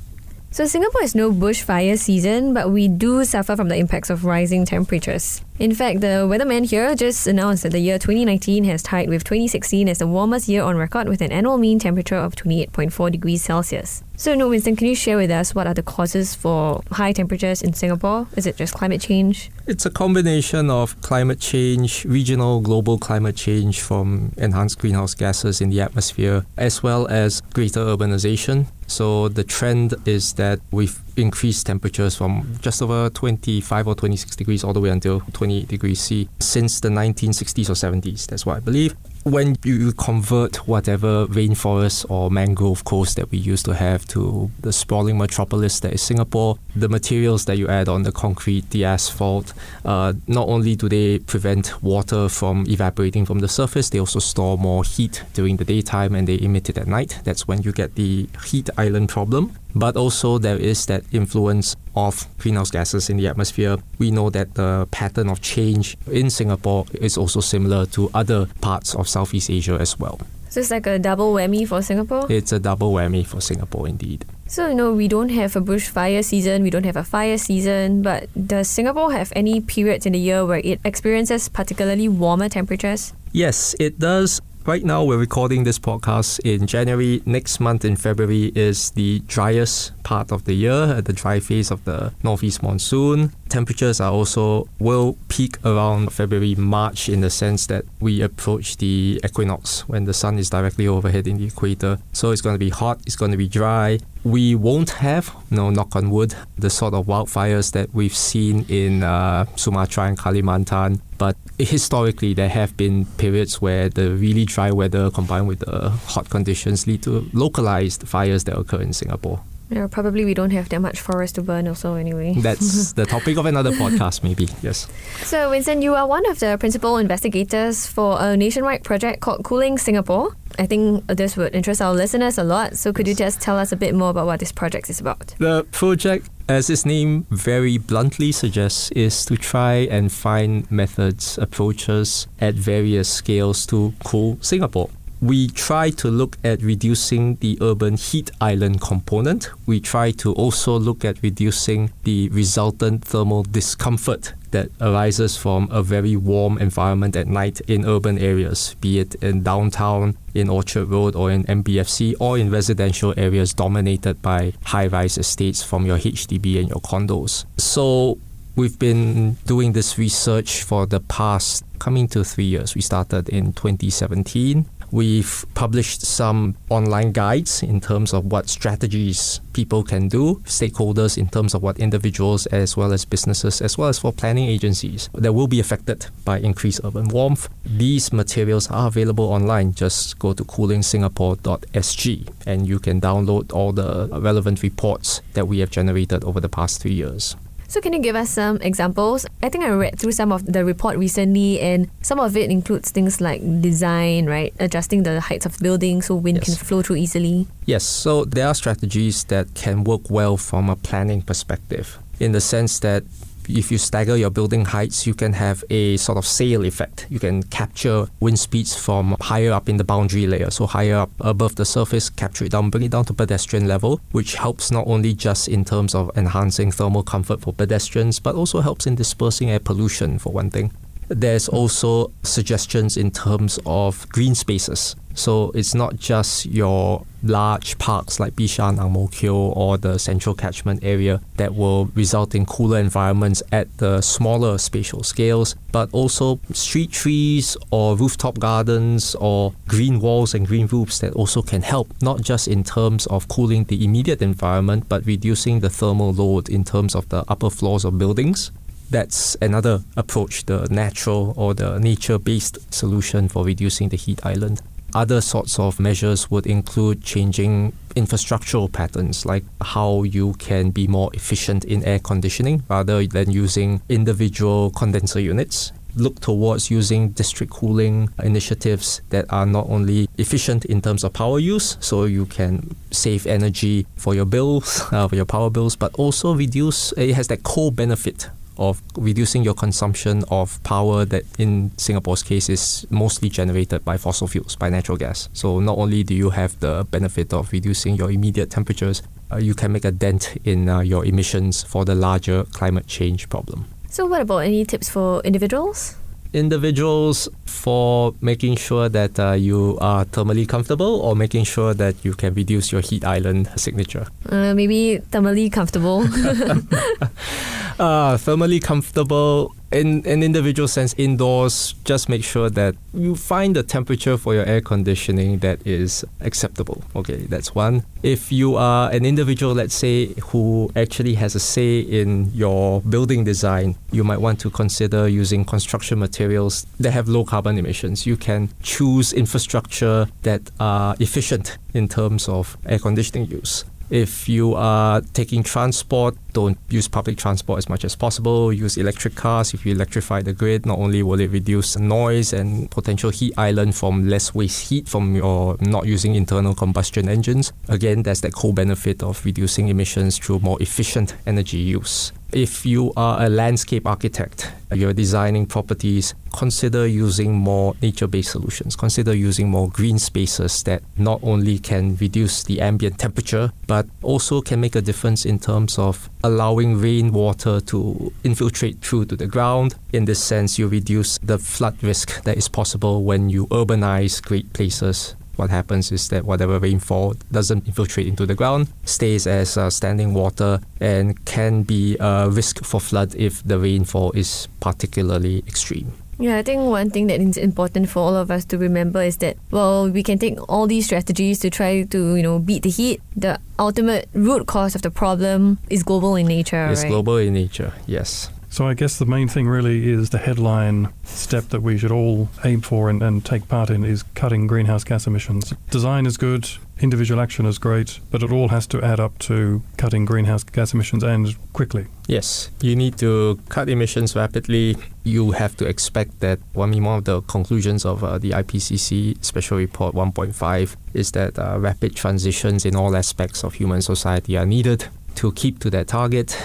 So 0.55 0.63
Singapore 0.63 1.03
is 1.03 1.15
no 1.15 1.33
bushfire 1.33 1.99
season, 1.99 2.53
but 2.53 2.71
we 2.71 2.87
do 2.87 3.25
suffer 3.25 3.57
from 3.57 3.67
the 3.67 3.75
impacts 3.75 4.09
of 4.09 4.23
rising 4.23 4.63
temperatures. 4.63 5.41
In 5.57 5.73
fact, 5.73 6.01
the 6.01 6.27
weatherman 6.27 6.69
here 6.69 6.93
just 6.95 7.27
announced 7.27 7.63
that 7.63 7.71
the 7.71 7.79
year 7.79 7.97
2019 7.97 8.65
has 8.65 8.83
tied 8.83 9.07
with 9.07 9.23
2016 9.23 9.87
as 9.87 9.99
the 9.99 10.07
warmest 10.07 10.49
year 10.49 10.61
on 10.61 10.75
record 10.75 11.07
with 11.07 11.21
an 11.21 11.31
annual 11.31 11.57
mean 11.57 11.79
temperature 11.79 12.17
of 12.17 12.35
28.4 12.35 13.09
degrees 13.09 13.41
Celsius. 13.41 14.03
So, 14.17 14.33
no, 14.33 14.49
Winston, 14.49 14.75
can 14.75 14.87
you 14.87 14.95
share 14.95 15.17
with 15.17 15.31
us 15.31 15.55
what 15.55 15.67
are 15.67 15.73
the 15.73 15.83
causes 15.83 16.35
for 16.35 16.81
high 16.91 17.11
temperatures 17.13 17.61
in 17.61 17.73
Singapore? 17.73 18.27
Is 18.35 18.45
it 18.45 18.55
just 18.57 18.73
climate 18.73 19.01
change? 19.01 19.51
It's 19.67 19.85
a 19.85 19.89
combination 19.89 20.69
of 20.69 20.99
climate 21.01 21.39
change, 21.39 22.05
regional, 22.05 22.61
global 22.61 22.97
climate 22.97 23.35
change 23.35 23.81
from 23.81 24.31
enhanced 24.37 24.79
greenhouse 24.79 25.15
gases 25.15 25.59
in 25.59 25.69
the 25.69 25.81
atmosphere, 25.81 26.45
as 26.55 26.81
well 26.81 27.07
as 27.07 27.41
greater 27.53 27.81
urbanization. 27.81 28.67
So 28.87 29.27
the 29.27 29.43
trend 29.43 29.95
is 30.05 30.33
that 30.33 30.59
we've 30.71 30.97
increased 31.17 31.65
temperatures 31.65 32.15
from 32.15 32.57
just 32.61 32.81
over 32.81 33.09
25 33.09 33.87
or 33.87 33.95
26 33.95 34.35
degrees 34.35 34.63
all 34.63 34.73
the 34.73 34.79
way 34.79 34.89
until 34.89 35.21
28 35.45 35.67
degrees 35.67 35.99
C 36.01 36.27
since 36.39 36.79
the 36.79 36.89
1960s 36.89 37.69
or 37.69 37.73
70s. 37.73 38.25
That's 38.25 38.45
what 38.45 38.57
I 38.57 38.59
believe. 38.61 38.95
When 39.23 39.55
you 39.63 39.91
convert 39.93 40.67
whatever 40.67 41.25
rainforest 41.27 42.05
or 42.09 42.29
mangrove 42.29 42.83
coast 42.83 43.15
that 43.17 43.31
we 43.31 43.39
used 43.39 43.65
to 43.65 43.73
have 43.73 44.05
to 44.09 44.51
the 44.59 44.71
sprawling 44.71 45.17
metropolis 45.17 45.79
that 45.79 45.93
is 45.93 46.01
Singapore, 46.01 46.57
the 46.75 46.89
materials 46.89 47.45
that 47.45 47.57
you 47.57 47.67
add 47.67 47.89
on 47.89 48.03
the 48.03 48.11
concrete, 48.11 48.69
the 48.69 48.85
asphalt, 48.85 49.53
uh, 49.83 50.13
not 50.27 50.47
only 50.47 50.75
do 50.75 50.87
they 50.89 51.19
prevent 51.19 51.81
water 51.81 52.29
from 52.29 52.65
evaporating 52.67 53.25
from 53.25 53.39
the 53.39 53.47
surface, 53.47 53.89
they 53.89 53.99
also 53.99 54.19
store 54.19 54.57
more 54.57 54.83
heat 54.83 55.23
during 55.33 55.57
the 55.57 55.65
daytime 55.65 56.13
and 56.13 56.27
they 56.27 56.39
emit 56.39 56.69
it 56.69 56.77
at 56.77 56.87
night. 56.87 57.19
That's 57.23 57.47
when 57.47 57.63
you 57.63 57.71
get 57.71 57.95
the 57.95 58.29
heat 58.45 58.69
island 58.77 59.09
problem. 59.09 59.51
But 59.75 59.97
also, 59.97 60.37
there 60.37 60.57
is 60.57 60.85
that 60.85 61.03
influence 61.11 61.75
of 61.95 62.27
greenhouse 62.39 62.71
gases 62.71 63.09
in 63.09 63.17
the 63.17 63.27
atmosphere. 63.27 63.77
We 63.99 64.09
know 64.09 64.29
that 64.29 64.55
the 64.55 64.87
pattern 64.91 65.29
of 65.29 65.41
change 65.41 65.97
in 66.09 66.29
Singapore 66.29 66.85
is 66.93 67.17
also 67.17 67.41
similar 67.41 67.85
to 67.87 68.09
other 68.13 68.47
parts 68.61 68.95
of 68.95 69.09
Southeast 69.09 69.49
Asia 69.49 69.77
as 69.79 69.99
well. 69.99 70.19
So 70.49 70.61
it's 70.61 70.71
like 70.71 70.87
a 70.87 70.97
double 70.97 71.33
whammy 71.33 71.67
for 71.67 71.81
Singapore. 71.81 72.31
It's 72.31 72.53
a 72.53 72.59
double 72.59 72.93
whammy 72.93 73.25
for 73.27 73.41
Singapore 73.41 73.89
indeed. 73.89 74.23
So, 74.47 74.69
you 74.69 74.75
know, 74.75 74.93
we 74.93 75.09
don't 75.09 75.27
have 75.29 75.57
a 75.57 75.61
bushfire 75.61 76.23
season, 76.23 76.63
we 76.63 76.69
don't 76.69 76.85
have 76.85 76.95
a 76.95 77.03
fire 77.03 77.37
season, 77.37 78.01
but 78.01 78.29
does 78.47 78.69
Singapore 78.69 79.11
have 79.11 79.33
any 79.35 79.59
periods 79.59 80.05
in 80.05 80.13
the 80.13 80.19
year 80.19 80.45
where 80.45 80.61
it 80.63 80.79
experiences 80.85 81.49
particularly 81.49 82.07
warmer 82.07 82.47
temperatures? 82.47 83.11
Yes, 83.33 83.75
it 83.81 83.99
does. 83.99 84.39
Right 84.67 84.83
now, 84.83 85.03
we're 85.03 85.19
recording 85.19 85.63
this 85.63 85.77
podcast 85.77 86.39
in 86.39 86.65
January. 86.65 87.21
Next 87.23 87.59
month, 87.59 87.85
in 87.85 87.95
February, 87.95 88.51
is 88.55 88.89
the 88.89 89.19
driest 89.27 89.91
part 90.01 90.31
of 90.31 90.45
the 90.45 90.55
year, 90.55 90.71
uh, 90.71 91.01
the 91.01 91.13
dry 91.13 91.39
phase 91.39 91.69
of 91.69 91.85
the 91.85 92.13
northeast 92.23 92.63
monsoon. 92.63 93.31
Temperatures 93.47 94.01
are 94.01 94.11
also 94.11 94.67
will 94.79 95.19
peak 95.27 95.63
around 95.63 96.11
February, 96.11 96.55
March, 96.55 97.09
in 97.09 97.21
the 97.21 97.29
sense 97.29 97.67
that 97.67 97.85
we 97.99 98.23
approach 98.23 98.77
the 98.77 99.21
equinox 99.23 99.87
when 99.87 100.05
the 100.05 100.15
sun 100.15 100.39
is 100.39 100.49
directly 100.49 100.87
overhead 100.87 101.27
in 101.27 101.37
the 101.37 101.45
equator. 101.45 101.99
So 102.11 102.31
it's 102.31 102.41
going 102.41 102.55
to 102.55 102.59
be 102.59 102.71
hot, 102.71 102.99
it's 103.05 103.15
going 103.15 103.29
to 103.29 103.37
be 103.37 103.47
dry. 103.47 103.99
We 104.25 104.55
won't 104.55 104.89
have, 104.89 105.35
no, 105.51 105.69
knock 105.69 105.95
on 105.95 106.09
wood, 106.09 106.33
the 106.57 106.71
sort 106.71 106.95
of 106.95 107.05
wildfires 107.05 107.73
that 107.73 107.93
we've 107.93 108.15
seen 108.15 108.65
in 108.67 109.03
uh, 109.03 109.45
Sumatra 109.55 110.05
and 110.05 110.17
Kalimantan. 110.17 110.99
But 111.19 111.37
historically, 111.59 112.33
there 112.33 112.49
have 112.49 112.75
been 112.75 113.05
periods 113.05 113.61
where 113.61 113.87
the 113.87 114.09
really 114.15 114.45
dry 114.45 114.71
weather 114.71 115.11
combined 115.11 115.47
with 115.47 115.59
the 115.59 115.89
hot 116.07 116.31
conditions 116.31 116.87
lead 116.87 117.03
to 117.03 117.29
localized 117.33 118.07
fires 118.07 118.45
that 118.45 118.57
occur 118.57 118.81
in 118.81 118.93
Singapore. 118.93 119.43
Yeah, 119.69 119.87
probably 119.87 120.25
we 120.25 120.33
don't 120.33 120.51
have 120.51 120.69
that 120.69 120.79
much 120.79 120.99
forest 121.01 121.35
to 121.35 121.41
burn 121.41 121.67
also 121.67 121.95
anyway. 121.95 122.35
That's 122.37 122.93
the 122.93 123.05
topic 123.05 123.37
of 123.37 123.45
another 123.45 123.71
podcast, 123.71 124.23
maybe. 124.23 124.47
Yes. 124.61 124.87
So, 125.23 125.49
Winston, 125.49 125.81
you 125.81 125.95
are 125.95 126.07
one 126.07 126.29
of 126.29 126.39
the 126.39 126.57
principal 126.59 126.97
investigators 126.97 127.87
for 127.87 128.17
a 128.21 128.37
nationwide 128.37 128.83
project 128.83 129.21
called 129.21 129.43
Cooling 129.43 129.77
Singapore. 129.77 130.35
I 130.57 130.65
think 130.67 131.05
this 131.07 131.35
would 131.35 131.53
interest 131.55 131.81
our 131.81 131.93
listeners 131.93 132.37
a 132.37 132.43
lot. 132.43 132.77
So, 132.77 132.93
could 132.93 133.07
you 133.07 133.15
just 133.15 133.41
tell 133.41 133.57
us 133.57 133.71
a 133.71 133.75
bit 133.75 133.95
more 133.95 134.11
about 134.11 134.27
what 134.27 134.39
this 134.39 134.51
project 134.51 134.89
is 134.89 135.01
about? 135.01 135.33
The 135.39 135.65
project, 135.71 136.29
as 136.47 136.69
its 136.69 136.85
name 136.85 137.25
very 137.31 137.77
bluntly 137.77 138.31
suggests, 138.31 138.91
is 138.91 139.25
to 139.25 139.35
try 139.35 139.87
and 139.89 140.11
find 140.11 140.69
methods, 140.71 141.37
approaches 141.39 142.27
at 142.39 142.53
various 142.53 143.09
scales 143.09 143.65
to 143.67 143.93
cool 144.03 144.37
Singapore. 144.41 144.89
We 145.21 145.47
try 145.47 145.89
to 145.91 146.09
look 146.09 146.37
at 146.43 146.61
reducing 146.61 147.35
the 147.37 147.57
urban 147.61 147.97
heat 147.97 148.31
island 148.41 148.81
component. 148.81 149.49
We 149.65 149.79
try 149.79 150.11
to 150.11 150.33
also 150.33 150.77
look 150.77 151.05
at 151.05 151.21
reducing 151.23 151.91
the 152.03 152.29
resultant 152.29 153.05
thermal 153.05 153.43
discomfort 153.43 154.33
that 154.51 154.69
arises 154.79 155.35
from 155.35 155.67
a 155.71 155.81
very 155.83 156.15
warm 156.15 156.57
environment 156.57 157.15
at 157.15 157.27
night 157.27 157.59
in 157.61 157.85
urban 157.85 158.17
areas, 158.17 158.75
be 158.79 158.99
it 158.99 159.15
in 159.15 159.43
downtown, 159.43 160.17
in 160.33 160.49
Orchard 160.49 160.85
Road, 160.85 161.15
or 161.15 161.31
in 161.31 161.43
MBFC, 161.43 162.15
or 162.19 162.37
in 162.37 162.51
residential 162.51 163.13
areas 163.17 163.53
dominated 163.53 164.21
by 164.21 164.53
high 164.63 164.87
rise 164.87 165.17
estates 165.17 165.61
from 165.63 165.85
your 165.85 165.97
HDB 165.97 166.59
and 166.59 166.69
your 166.69 166.81
condos. 166.81 167.45
So, 167.57 168.17
We've 168.57 168.79
been 168.79 169.33
doing 169.45 169.73
this 169.73 169.97
research 169.97 170.63
for 170.63 170.85
the 170.85 171.01
past 171.01 171.65
coming 171.77 172.07
to 172.07 172.23
three 172.23 172.45
years. 172.45 172.73
We 172.73 172.79
started 172.79 173.27
in 173.27 173.51
2017. 173.51 174.65
We've 174.95 175.45
published 175.55 176.03
some 176.03 176.55
online 176.69 177.11
guides 177.11 177.61
in 177.61 177.81
terms 177.81 178.13
of 178.13 178.31
what 178.31 178.47
strategies 178.47 179.41
people 179.51 179.83
can 179.83 180.07
do, 180.07 180.35
stakeholders 180.45 181.17
in 181.17 181.27
terms 181.27 181.53
of 181.53 181.61
what 181.61 181.79
individuals 181.79 182.45
as 182.45 182.77
well 182.77 182.93
as 182.93 183.03
businesses, 183.03 183.61
as 183.61 183.77
well 183.77 183.89
as 183.89 183.99
for 183.99 184.13
planning 184.13 184.47
agencies 184.47 185.09
that 185.13 185.33
will 185.33 185.47
be 185.47 185.59
affected 185.59 186.07
by 186.23 186.39
increased 186.39 186.79
urban 186.85 187.09
warmth. 187.09 187.49
These 187.65 188.13
materials 188.13 188.71
are 188.71 188.87
available 188.87 189.25
online. 189.25 189.73
Just 189.73 190.17
go 190.17 190.31
to 190.31 190.45
coolingsingapore.sg 190.45 192.29
and 192.45 192.65
you 192.65 192.79
can 192.79 193.01
download 193.01 193.51
all 193.51 193.73
the 193.73 194.07
relevant 194.17 194.63
reports 194.63 195.19
that 195.33 195.45
we 195.45 195.59
have 195.59 195.71
generated 195.71 196.23
over 196.23 196.39
the 196.39 196.47
past 196.47 196.81
three 196.81 196.93
years. 196.93 197.35
So, 197.67 197.81
can 197.81 197.93
you 197.93 197.99
give 197.99 198.15
us 198.15 198.29
some 198.29 198.57
examples? 198.61 199.25
I 199.41 199.49
think 199.49 199.63
I 199.63 199.69
read 199.69 199.99
through 199.99 200.13
some 200.13 200.31
of 200.31 200.45
the 200.45 200.63
report 200.63 200.97
recently, 200.97 201.59
and 201.59 201.89
some 202.01 202.19
of 202.19 202.37
it 202.37 202.49
includes 202.51 202.91
things 202.91 203.19
like 203.19 203.41
design, 203.61 204.27
right? 204.27 204.53
Adjusting 204.59 205.03
the 205.03 205.19
heights 205.19 205.45
of 205.45 205.57
buildings 205.59 206.05
so 206.07 206.15
wind 206.15 206.37
Yes. 206.37 206.45
can 206.45 206.55
flow 206.55 206.81
through 206.81 206.97
easily. 206.97 207.47
Yes, 207.65 207.83
so 207.83 208.25
there 208.25 208.47
are 208.47 208.53
strategies 208.53 209.23
that 209.25 209.53
can 209.55 209.83
work 209.83 210.09
well 210.09 210.37
from 210.37 210.69
a 210.69 210.75
planning 210.75 211.21
perspective 211.21 211.97
in 212.19 212.31
the 212.31 212.41
sense 212.41 212.79
that 212.79 213.03
if 213.49 213.71
you 213.71 213.77
stagger 213.77 214.15
your 214.15 214.29
building 214.29 214.65
heights, 214.65 215.05
you 215.05 215.13
can 215.13 215.33
have 215.33 215.63
a 215.69 215.97
sort 215.97 216.17
of 216.17 216.25
sail 216.25 216.63
effect. 216.63 217.07
You 217.09 217.19
can 217.19 217.43
capture 217.43 218.07
wind 218.19 218.39
speeds 218.39 218.75
from 218.75 219.15
higher 219.21 219.51
up 219.51 219.69
in 219.69 219.77
the 219.77 219.83
boundary 219.83 220.27
layer, 220.27 220.51
so 220.51 220.65
higher 220.65 220.95
up 220.95 221.11
above 221.19 221.55
the 221.55 221.65
surface, 221.65 222.09
capture 222.09 222.45
it 222.45 222.51
down, 222.51 222.69
bring 222.69 222.83
it 222.83 222.91
down 222.91 223.05
to 223.05 223.13
pedestrian 223.13 223.67
level, 223.67 224.01
which 224.11 224.35
helps 224.35 224.71
not 224.71 224.87
only 224.87 225.13
just 225.13 225.47
in 225.47 225.65
terms 225.65 225.95
of 225.95 226.11
enhancing 226.15 226.71
thermal 226.71 227.03
comfort 227.03 227.41
for 227.41 227.53
pedestrians, 227.53 228.19
but 228.19 228.35
also 228.35 228.61
helps 228.61 228.87
in 228.87 228.95
dispersing 228.95 229.49
air 229.49 229.59
pollution, 229.59 230.19
for 230.19 230.31
one 230.31 230.49
thing. 230.49 230.71
There's 231.07 231.47
also 231.47 232.11
suggestions 232.23 232.97
in 232.97 233.11
terms 233.11 233.59
of 233.65 234.07
green 234.09 234.35
spaces. 234.35 234.95
So 235.15 235.51
it's 235.55 235.73
not 235.73 235.95
just 235.95 236.45
your 236.45 237.05
large 237.23 237.77
parks 237.77 238.19
like 238.19 238.35
Bishan, 238.35 238.77
Ang 238.77 238.91
Mo 238.91 239.07
Kio, 239.07 239.33
or 239.33 239.77
the 239.77 239.97
central 239.97 240.35
catchment 240.35 240.83
area 240.83 241.21
that 241.37 241.55
will 241.55 241.85
result 241.95 242.35
in 242.35 242.45
cooler 242.45 242.79
environments 242.79 243.41
at 243.51 243.77
the 243.77 244.01
smaller 244.01 244.57
spatial 244.57 245.03
scales, 245.03 245.55
but 245.71 245.89
also 245.93 246.39
street 246.51 246.91
trees 246.91 247.55
or 247.71 247.95
rooftop 247.95 248.39
gardens 248.39 249.15
or 249.15 249.53
green 249.69 250.01
walls 250.01 250.33
and 250.33 250.47
green 250.47 250.67
roofs 250.67 250.99
that 250.99 251.13
also 251.13 251.41
can 251.41 251.61
help, 251.61 251.87
not 252.01 252.21
just 252.21 252.47
in 252.47 252.63
terms 252.63 253.07
of 253.07 253.29
cooling 253.29 253.63
the 253.65 253.85
immediate 253.85 254.21
environment, 254.21 254.89
but 254.89 255.05
reducing 255.05 255.61
the 255.61 255.69
thermal 255.69 256.11
load 256.11 256.49
in 256.49 256.63
terms 256.65 256.93
of 256.93 257.07
the 257.09 257.23
upper 257.29 257.49
floors 257.49 257.85
of 257.85 257.97
buildings 257.97 258.51
that's 258.89 259.35
another 259.41 259.83
approach, 259.95 260.45
the 260.45 260.67
natural 260.69 261.33
or 261.37 261.53
the 261.53 261.79
nature 261.79 262.17
based 262.17 262.73
solution 262.73 263.27
for 263.27 263.43
reducing 263.45 263.89
the 263.89 263.97
heat 263.97 264.25
island. 264.25 264.61
Other 264.93 265.19
sorts 265.19 265.59
of 265.59 265.79
measures 265.79 266.31
would 266.31 266.47
include 266.47 267.03
changing 267.03 267.73
infrastructural 267.95 268.71
patterns, 268.71 269.25
like 269.25 269.43
how 269.61 270.03
you 270.03 270.33
can 270.33 270.71
be 270.71 270.87
more 270.87 271.09
efficient 271.13 271.65
in 271.65 271.83
air 271.83 271.99
conditioning 271.99 272.63
rather 272.69 273.05
than 273.05 273.29
using 273.29 273.81
individual 273.89 274.69
condenser 274.69 275.19
units 275.19 275.73
look 275.95 276.19
towards 276.19 276.69
using 276.69 277.09
district 277.09 277.53
cooling 277.53 278.09
initiatives 278.21 279.01
that 279.09 279.25
are 279.29 279.45
not 279.45 279.65
only 279.69 280.07
efficient 280.17 280.65
in 280.65 280.81
terms 280.81 281.03
of 281.03 281.13
power 281.13 281.39
use, 281.39 281.77
so 281.79 282.03
you 282.03 282.25
can 282.25 282.75
save 282.91 283.25
energy 283.25 283.85
for 283.95 284.13
your 284.13 284.25
bills, 284.25 284.83
uh, 284.91 285.07
for 285.07 285.15
your 285.15 285.25
power 285.25 285.49
bills, 285.49 285.75
but 285.75 285.93
also 285.95 286.35
reduce, 286.35 286.91
it 286.93 287.13
has 287.13 287.27
that 287.27 287.43
co 287.43 287.71
benefit 287.71 288.29
of 288.57 288.81
reducing 288.97 289.43
your 289.43 289.53
consumption 289.53 290.23
of 290.29 290.61
power 290.63 291.05
that 291.05 291.23
in 291.37 291.71
Singapore's 291.77 292.23
case 292.23 292.49
is 292.49 292.85
mostly 292.89 293.29
generated 293.29 293.83
by 293.83 293.97
fossil 293.97 294.27
fuels, 294.27 294.55
by 294.55 294.69
natural 294.69 294.97
gas. 294.97 295.29
So 295.33 295.59
not 295.59 295.77
only 295.77 296.03
do 296.03 296.13
you 296.13 296.29
have 296.31 296.59
the 296.59 296.85
benefit 296.89 297.33
of 297.33 297.51
reducing 297.51 297.95
your 297.95 298.11
immediate 298.11 298.49
temperatures, 298.49 299.01
uh, 299.31 299.37
you 299.37 299.53
can 299.55 299.71
make 299.71 299.85
a 299.85 299.91
dent 299.91 300.37
in 300.43 300.69
uh, 300.69 300.79
your 300.79 301.05
emissions 301.05 301.63
for 301.63 301.85
the 301.85 301.95
larger 301.95 302.43
climate 302.45 302.87
change 302.87 303.27
problem. 303.29 303.65
So, 303.89 304.05
what 304.05 304.21
about 304.21 304.39
any 304.39 304.65
tips 304.65 304.89
for 304.89 305.21
individuals? 305.21 305.95
Individuals 306.35 307.29
for 307.45 308.13
making 308.21 308.57
sure 308.57 308.89
that 308.89 309.19
uh, 309.19 309.31
you 309.31 309.77
are 309.81 310.05
thermally 310.05 310.47
comfortable 310.47 310.99
or 311.01 311.15
making 311.15 311.45
sure 311.45 311.73
that 311.73 311.95
you 312.03 312.13
can 312.13 312.33
reduce 312.33 312.71
your 312.71 312.81
heat 312.81 313.03
island 313.05 313.49
signature? 313.55 314.05
Uh, 314.29 314.53
maybe 314.53 314.99
thermally 315.11 315.51
comfortable. 315.51 316.01
uh, 317.79 318.17
thermally 318.17 318.61
comfortable 318.61 319.55
in 319.71 320.05
an 320.05 320.23
individual 320.23 320.67
sense 320.67 320.93
indoors 320.97 321.75
just 321.83 322.07
make 322.09 322.23
sure 322.23 322.49
that 322.49 322.75
you 322.93 323.15
find 323.15 323.55
the 323.55 323.63
temperature 323.63 324.17
for 324.17 324.33
your 324.33 324.45
air 324.45 324.61
conditioning 324.61 325.39
that 325.39 325.65
is 325.65 326.05
acceptable. 326.21 326.83
Okay 326.95 327.25
that's 327.25 327.53
one. 327.55 327.83
If 328.03 328.31
you 328.31 328.55
are 328.55 328.91
an 328.91 329.05
individual 329.05 329.53
let's 329.53 329.75
say 329.75 330.13
who 330.29 330.71
actually 330.75 331.15
has 331.15 331.35
a 331.35 331.39
say 331.39 331.79
in 331.79 332.31
your 332.33 332.81
building 332.81 333.23
design 333.23 333.75
you 333.91 334.03
might 334.03 334.21
want 334.21 334.39
to 334.41 334.49
consider 334.49 335.07
using 335.07 335.43
construction 335.45 335.99
materials 335.99 336.65
that 336.79 336.91
have 336.91 337.07
low 337.07 337.25
carbon 337.25 337.57
emissions. 337.57 338.05
You 338.05 338.17
can 338.17 338.49
choose 338.61 339.13
infrastructure 339.13 340.07
that 340.21 340.41
are 340.59 340.95
efficient 340.99 341.57
in 341.73 341.87
terms 341.87 342.29
of 342.29 342.57
air 342.65 342.79
conditioning 342.79 343.27
use 343.27 343.65
if 343.89 344.27
you 344.27 344.55
are 344.55 345.01
taking 345.13 345.43
transport, 345.43 346.15
don't 346.33 346.57
use 346.69 346.87
public 346.87 347.17
transport 347.17 347.59
as 347.59 347.69
much 347.69 347.85
as 347.85 347.95
possible. 347.95 348.51
Use 348.51 348.77
electric 348.77 349.15
cars. 349.15 349.53
If 349.53 349.65
you 349.65 349.73
electrify 349.73 350.21
the 350.21 350.33
grid, 350.33 350.65
not 350.65 350.79
only 350.79 351.03
will 351.03 351.19
it 351.19 351.31
reduce 351.31 351.77
noise 351.77 352.33
and 352.33 352.69
potential 352.71 353.09
heat 353.09 353.33
island 353.37 353.75
from 353.75 354.09
less 354.09 354.33
waste 354.33 354.69
heat 354.69 354.87
from 354.87 355.15
your 355.15 355.57
not 355.61 355.85
using 355.85 356.15
internal 356.15 356.55
combustion 356.55 357.07
engines. 357.07 357.53
Again, 357.67 358.03
there's 358.03 358.21
that 358.21 358.33
co-benefit 358.33 359.03
of 359.03 359.23
reducing 359.23 359.69
emissions 359.69 360.17
through 360.17 360.39
more 360.39 360.61
efficient 360.61 361.15
energy 361.25 361.57
use 361.57 362.11
if 362.35 362.65
you 362.65 362.91
are 362.97 363.23
a 363.23 363.29
landscape 363.29 363.87
architect, 363.87 364.51
you're 364.73 364.91
designing 364.91 365.45
properties, 365.45 366.13
consider 366.35 366.85
using 366.85 367.33
more 367.33 367.73
nature 367.81 368.07
based 368.07 368.31
solutions. 368.31 368.75
Consider 368.75 369.13
using 369.15 369.49
more 369.49 369.69
green 369.69 369.97
spaces 369.97 370.61
that 370.63 370.83
not 370.97 371.21
only 371.23 371.57
can 371.57 371.95
reduce 371.95 372.43
the 372.43 372.59
ambient 372.59 372.99
temperature, 372.99 373.53
but 373.67 373.87
also 374.03 374.41
can 374.41 374.59
make 374.59 374.75
a 374.75 374.81
difference 374.81 375.25
in 375.25 375.39
terms 375.39 375.79
of 375.79 376.09
allowing 376.25 376.77
rainwater 376.77 377.61
to 377.61 378.11
infiltrate 378.25 378.81
through 378.81 379.05
to 379.05 379.15
the 379.15 379.27
ground. 379.27 379.75
In 379.93 380.03
this 380.03 380.21
sense, 380.21 380.59
you 380.59 380.67
reduce 380.67 381.17
the 381.19 381.37
flood 381.37 381.81
risk 381.81 382.21
that 382.23 382.35
is 382.35 382.49
possible 382.49 383.05
when 383.05 383.29
you 383.29 383.47
urbanize 383.47 384.21
great 384.21 384.51
places 384.51 385.15
what 385.37 385.49
happens 385.49 385.91
is 385.91 386.09
that 386.09 386.25
whatever 386.25 386.59
rainfall 386.59 387.15
doesn't 387.31 387.67
infiltrate 387.67 388.07
into 388.07 388.25
the 388.25 388.35
ground, 388.35 388.67
stays 388.85 389.27
as 389.27 389.57
uh, 389.57 389.69
standing 389.69 390.13
water, 390.13 390.59
and 390.79 391.23
can 391.25 391.63
be 391.63 391.97
a 391.99 392.29
risk 392.29 392.63
for 392.63 392.79
flood 392.79 393.15
if 393.15 393.43
the 393.43 393.59
rainfall 393.59 394.11
is 394.11 394.47
particularly 394.59 395.39
extreme. 395.47 395.91
Yeah, 396.17 396.37
I 396.37 396.43
think 396.43 396.61
one 396.61 396.89
thing 396.89 397.07
that 397.07 397.19
is 397.19 397.35
important 397.35 397.89
for 397.89 397.99
all 397.99 398.15
of 398.15 398.31
us 398.31 398.45
to 398.45 398.57
remember 398.57 399.01
is 399.01 399.17
that 399.17 399.35
well, 399.51 399.89
we 399.89 400.01
can 400.01 400.17
take 400.17 400.39
all 400.47 400.65
these 400.65 400.85
strategies 400.85 401.39
to 401.39 401.49
try 401.49 401.83
to 401.83 402.15
you 402.15 402.23
know 402.23 402.39
beat 402.39 402.63
the 402.63 402.69
heat. 402.69 403.01
The 403.15 403.39
ultimate 403.59 404.07
root 404.13 404.47
cause 404.47 404.75
of 404.75 404.81
the 404.81 404.91
problem 404.91 405.57
is 405.69 405.83
global 405.83 406.15
in 406.15 406.27
nature. 406.27 406.67
It's 406.71 406.83
right? 406.83 406.89
global 406.89 407.17
in 407.17 407.33
nature. 407.33 407.73
Yes. 407.85 408.29
So 408.55 408.65
I 408.65 408.73
guess 408.73 408.99
the 408.99 409.05
main 409.05 409.27
thing 409.27 409.49
really 409.49 409.91
is 409.91 410.11
the 410.11 410.17
headline 410.17 410.93
step 411.03 411.49
that 411.49 411.59
we 411.59 411.77
should 411.77 411.91
all 411.91 412.29
aim 412.45 412.61
for 412.61 412.89
and, 412.89 413.03
and 413.03 413.25
take 413.25 413.49
part 413.49 413.69
in 413.69 413.83
is 413.83 414.03
cutting 414.15 414.47
greenhouse 414.47 414.85
gas 414.85 415.05
emissions. 415.05 415.53
Design 415.71 416.05
is 416.05 416.15
good, 416.15 416.47
individual 416.79 417.19
action 417.19 417.45
is 417.45 417.57
great, 417.57 417.99
but 418.11 418.23
it 418.23 418.31
all 418.31 418.47
has 418.47 418.65
to 418.67 418.81
add 418.81 418.97
up 418.97 419.19
to 419.19 419.61
cutting 419.75 420.05
greenhouse 420.05 420.43
gas 420.43 420.73
emissions 420.73 421.03
and 421.03 421.35
quickly. 421.51 421.87
Yes, 422.07 422.49
you 422.61 422.77
need 422.77 422.97
to 422.99 423.41
cut 423.49 423.67
emissions 423.67 424.15
rapidly. 424.15 424.77
You 425.03 425.31
have 425.31 425.57
to 425.57 425.65
expect 425.65 426.21
that 426.21 426.39
one, 426.53 426.71
one 426.81 426.99
of 426.99 427.03
the 427.03 427.23
conclusions 427.23 427.83
of 427.83 428.05
uh, 428.05 428.19
the 428.19 428.31
IPCC 428.31 429.21
Special 429.21 429.57
Report 429.57 429.93
1.5 429.93 430.77
is 430.93 431.11
that 431.11 431.37
uh, 431.37 431.59
rapid 431.59 431.93
transitions 431.93 432.63
in 432.63 432.73
all 432.77 432.95
aspects 432.95 433.43
of 433.43 433.55
human 433.55 433.81
society 433.81 434.37
are 434.37 434.45
needed 434.45 434.87
to 435.15 435.33
keep 435.33 435.59
to 435.59 435.69
that 435.69 435.87
target 435.87 436.37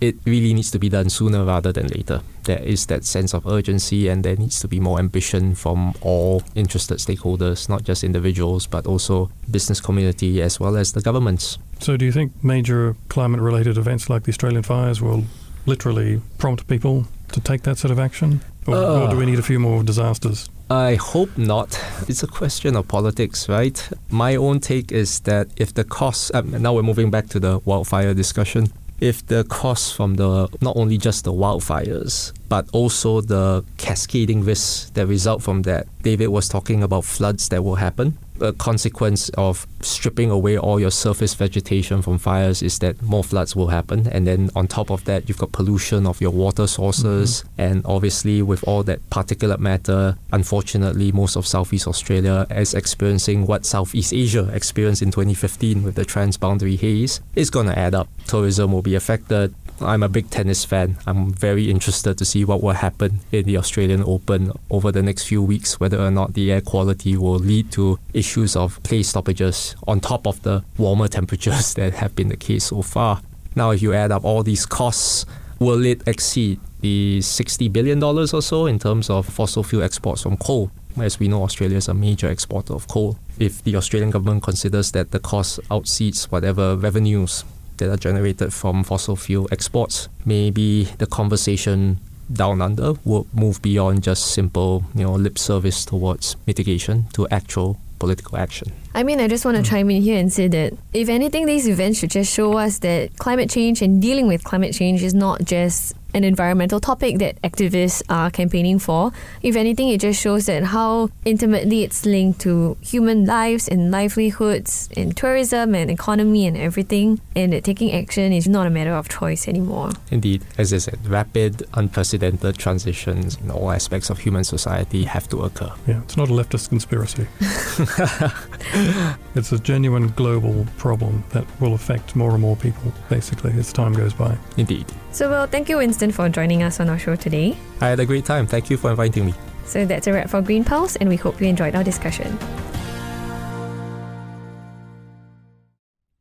it 0.00 0.16
really 0.24 0.54
needs 0.54 0.70
to 0.70 0.78
be 0.78 0.88
done 0.88 1.10
sooner 1.10 1.44
rather 1.44 1.72
than 1.72 1.88
later. 1.88 2.20
There 2.44 2.62
is 2.62 2.86
that 2.86 3.04
sense 3.04 3.34
of 3.34 3.46
urgency, 3.46 4.08
and 4.08 4.24
there 4.24 4.36
needs 4.36 4.60
to 4.60 4.68
be 4.68 4.80
more 4.80 4.98
ambition 4.98 5.54
from 5.54 5.94
all 6.00 6.42
interested 6.54 6.98
stakeholders, 6.98 7.68
not 7.68 7.84
just 7.84 8.04
individuals, 8.04 8.66
but 8.66 8.86
also 8.86 9.30
business 9.50 9.80
community 9.80 10.40
as 10.42 10.60
well 10.60 10.76
as 10.76 10.92
the 10.92 11.00
governments. 11.00 11.58
So, 11.80 11.96
do 11.96 12.04
you 12.04 12.12
think 12.12 12.32
major 12.42 12.96
climate 13.08 13.40
related 13.40 13.76
events 13.76 14.08
like 14.08 14.24
the 14.24 14.30
Australian 14.30 14.62
fires 14.62 15.02
will 15.02 15.24
literally 15.66 16.20
prompt 16.38 16.66
people 16.66 17.06
to 17.32 17.40
take 17.40 17.62
that 17.62 17.78
sort 17.78 17.90
of 17.90 17.98
action? 17.98 18.40
Or, 18.66 18.74
uh, 18.74 19.00
or 19.00 19.08
do 19.10 19.16
we 19.16 19.26
need 19.26 19.38
a 19.38 19.42
few 19.42 19.58
more 19.58 19.82
disasters? 19.82 20.48
I 20.70 20.96
hope 20.96 21.38
not. 21.38 21.80
It's 22.08 22.22
a 22.22 22.26
question 22.26 22.76
of 22.76 22.88
politics, 22.88 23.48
right? 23.48 23.88
My 24.10 24.36
own 24.36 24.60
take 24.60 24.92
is 24.92 25.20
that 25.20 25.48
if 25.56 25.72
the 25.72 25.84
costs, 25.84 26.30
um, 26.34 26.50
now 26.62 26.74
we're 26.74 26.82
moving 26.82 27.10
back 27.10 27.28
to 27.28 27.40
the 27.40 27.60
wildfire 27.64 28.12
discussion, 28.12 28.70
if 29.00 29.24
the 29.26 29.44
costs 29.44 29.92
from 29.92 30.14
the 30.14 30.48
not 30.60 30.76
only 30.76 30.98
just 30.98 31.24
the 31.24 31.32
wildfires 31.32 32.32
but 32.48 32.68
also 32.72 33.20
the 33.20 33.64
cascading 33.76 34.44
risks 34.44 34.90
that 34.90 35.06
result 35.06 35.42
from 35.42 35.62
that. 35.62 35.86
David 36.02 36.28
was 36.28 36.48
talking 36.48 36.82
about 36.82 37.04
floods 37.04 37.48
that 37.50 37.62
will 37.62 37.76
happen 37.76 38.16
a 38.40 38.52
consequence 38.52 39.28
of 39.30 39.66
stripping 39.80 40.30
away 40.30 40.58
all 40.58 40.78
your 40.80 40.90
surface 40.90 41.34
vegetation 41.34 42.02
from 42.02 42.18
fires 42.18 42.62
is 42.62 42.78
that 42.80 43.00
more 43.02 43.24
floods 43.24 43.56
will 43.56 43.68
happen. 43.68 44.06
And 44.08 44.26
then 44.26 44.50
on 44.54 44.66
top 44.66 44.90
of 44.90 45.04
that, 45.04 45.28
you've 45.28 45.38
got 45.38 45.52
pollution 45.52 46.06
of 46.06 46.20
your 46.20 46.30
water 46.30 46.66
sources. 46.66 47.42
Mm-hmm. 47.42 47.60
And 47.60 47.82
obviously, 47.84 48.42
with 48.42 48.66
all 48.66 48.82
that 48.84 49.08
particulate 49.10 49.58
matter, 49.58 50.16
unfortunately, 50.32 51.12
most 51.12 51.36
of 51.36 51.46
Southeast 51.46 51.86
Australia 51.86 52.46
is 52.50 52.74
experiencing 52.74 53.46
what 53.46 53.64
Southeast 53.64 54.12
Asia 54.12 54.50
experienced 54.52 55.02
in 55.02 55.10
2015 55.10 55.82
with 55.82 55.94
the 55.94 56.04
transboundary 56.04 56.78
haze. 56.78 57.20
It's 57.34 57.50
going 57.50 57.66
to 57.66 57.78
add 57.78 57.94
up. 57.94 58.08
Tourism 58.26 58.72
will 58.72 58.82
be 58.82 58.94
affected. 58.94 59.54
I'm 59.80 60.02
a 60.02 60.08
big 60.08 60.30
tennis 60.30 60.64
fan. 60.64 60.98
I'm 61.06 61.30
very 61.30 61.70
interested 61.70 62.18
to 62.18 62.24
see 62.24 62.44
what 62.44 62.62
will 62.62 62.72
happen 62.72 63.20
in 63.30 63.46
the 63.46 63.56
Australian 63.56 64.02
Open 64.04 64.52
over 64.70 64.90
the 64.90 65.02
next 65.02 65.24
few 65.26 65.42
weeks, 65.42 65.78
whether 65.78 66.00
or 66.00 66.10
not 66.10 66.34
the 66.34 66.50
air 66.50 66.60
quality 66.60 67.16
will 67.16 67.38
lead 67.38 67.70
to 67.72 67.98
issues 68.12 68.56
of 68.56 68.82
play 68.82 69.02
stoppages 69.02 69.76
on 69.86 70.00
top 70.00 70.26
of 70.26 70.42
the 70.42 70.64
warmer 70.76 71.08
temperatures 71.18 71.74
that 71.74 71.94
have 71.94 72.14
been 72.16 72.28
the 72.28 72.36
case 72.36 72.64
so 72.64 72.82
far. 72.82 73.22
Now, 73.54 73.70
if 73.70 73.82
you 73.82 73.92
add 73.92 74.12
up 74.12 74.24
all 74.24 74.42
these 74.42 74.66
costs, 74.66 75.26
will 75.58 75.84
it 75.84 76.06
exceed 76.06 76.60
the 76.80 77.18
$60 77.20 77.72
billion 77.72 78.02
or 78.02 78.26
so 78.26 78.66
in 78.66 78.78
terms 78.78 79.10
of 79.10 79.26
fossil 79.26 79.62
fuel 79.62 79.82
exports 79.82 80.22
from 80.22 80.36
coal? 80.36 80.70
As 81.00 81.20
we 81.20 81.28
know, 81.28 81.44
Australia 81.44 81.76
is 81.76 81.88
a 81.88 81.94
major 81.94 82.28
exporter 82.28 82.74
of 82.74 82.88
coal. 82.88 83.18
If 83.38 83.62
the 83.62 83.76
Australian 83.76 84.10
government 84.10 84.42
considers 84.42 84.90
that 84.92 85.12
the 85.12 85.20
cost 85.20 85.60
outseeds 85.70 86.24
whatever 86.24 86.76
revenues 86.76 87.44
that 87.78 87.90
are 87.90 87.96
generated 87.96 88.52
from 88.52 88.84
fossil 88.84 89.16
fuel 89.16 89.48
exports. 89.50 90.08
Maybe 90.24 90.84
the 90.98 91.06
conversation 91.06 91.98
down 92.32 92.60
under 92.60 92.94
will 93.04 93.26
move 93.32 93.62
beyond 93.62 94.02
just 94.02 94.32
simple, 94.32 94.84
you 94.94 95.04
know, 95.04 95.14
lip 95.14 95.38
service 95.38 95.84
towards 95.84 96.36
mitigation 96.46 97.06
to 97.14 97.26
actual 97.28 97.78
political 97.98 98.38
action. 98.38 98.72
I 98.94 99.02
mean, 99.02 99.20
I 99.20 99.28
just 99.28 99.44
want 99.44 99.56
to 99.56 99.62
mm. 99.62 99.66
chime 99.66 99.90
in 99.90 100.02
here 100.02 100.18
and 100.18 100.32
say 100.32 100.48
that 100.48 100.74
if 100.92 101.08
anything, 101.08 101.46
these 101.46 101.66
events 101.66 101.98
should 101.98 102.10
just 102.10 102.32
show 102.32 102.56
us 102.56 102.78
that 102.80 103.16
climate 103.18 103.50
change 103.50 103.82
and 103.82 104.00
dealing 104.00 104.26
with 104.26 104.44
climate 104.44 104.74
change 104.74 105.02
is 105.02 105.14
not 105.14 105.44
just 105.44 105.94
an 106.14 106.24
environmental 106.24 106.80
topic 106.80 107.18
that 107.18 107.40
activists 107.42 108.02
are 108.08 108.30
campaigning 108.30 108.78
for. 108.78 109.12
If 109.42 109.56
anything, 109.56 109.88
it 109.88 110.00
just 110.00 110.20
shows 110.20 110.46
that 110.46 110.64
how 110.64 111.10
intimately 111.24 111.82
it's 111.82 112.06
linked 112.06 112.40
to 112.40 112.76
human 112.80 113.26
lives 113.26 113.68
and 113.68 113.90
livelihoods 113.90 114.88
and 114.96 115.16
tourism 115.16 115.74
and 115.74 115.90
economy 115.90 116.46
and 116.46 116.56
everything, 116.56 117.20
and 117.36 117.52
that 117.52 117.64
taking 117.64 117.92
action 117.92 118.32
is 118.32 118.48
not 118.48 118.66
a 118.66 118.70
matter 118.70 118.92
of 118.92 119.08
choice 119.08 119.48
anymore. 119.48 119.90
Indeed, 120.10 120.44
as 120.56 120.72
I 120.72 120.78
said, 120.78 121.06
rapid, 121.06 121.66
unprecedented 121.74 122.56
transitions 122.58 123.36
in 123.42 123.50
all 123.50 123.70
aspects 123.70 124.10
of 124.10 124.18
human 124.18 124.44
society 124.44 125.04
have 125.04 125.28
to 125.28 125.42
occur. 125.42 125.72
Yeah, 125.86 126.00
it's 126.02 126.16
not 126.16 126.28
a 126.28 126.32
leftist 126.32 126.68
conspiracy. 126.68 127.26
it's 129.34 129.52
a 129.52 129.58
genuine 129.58 130.08
global 130.08 130.66
problem 130.76 131.24
that 131.30 131.44
will 131.60 131.74
affect 131.74 132.16
more 132.16 132.32
and 132.32 132.40
more 132.40 132.56
people, 132.56 132.92
basically, 133.08 133.52
as 133.52 133.72
time 133.72 133.92
goes 133.92 134.14
by. 134.14 134.36
Indeed. 134.56 134.86
So, 135.18 135.28
well, 135.28 135.48
thank 135.48 135.68
you, 135.68 135.78
Winston, 135.78 136.12
for 136.12 136.28
joining 136.28 136.62
us 136.62 136.78
on 136.78 136.88
our 136.88 136.96
show 136.96 137.16
today. 137.16 137.56
I 137.80 137.88
had 137.88 137.98
a 137.98 138.06
great 138.06 138.24
time. 138.24 138.46
Thank 138.46 138.70
you 138.70 138.76
for 138.76 138.90
inviting 138.90 139.26
me. 139.26 139.34
So, 139.64 139.84
that's 139.84 140.06
a 140.06 140.12
wrap 140.12 140.30
for 140.30 140.40
Green 140.40 140.62
Pulse, 140.62 140.94
and 140.94 141.08
we 141.08 141.16
hope 141.16 141.40
you 141.40 141.48
enjoyed 141.48 141.74
our 141.74 141.82
discussion. 141.82 142.38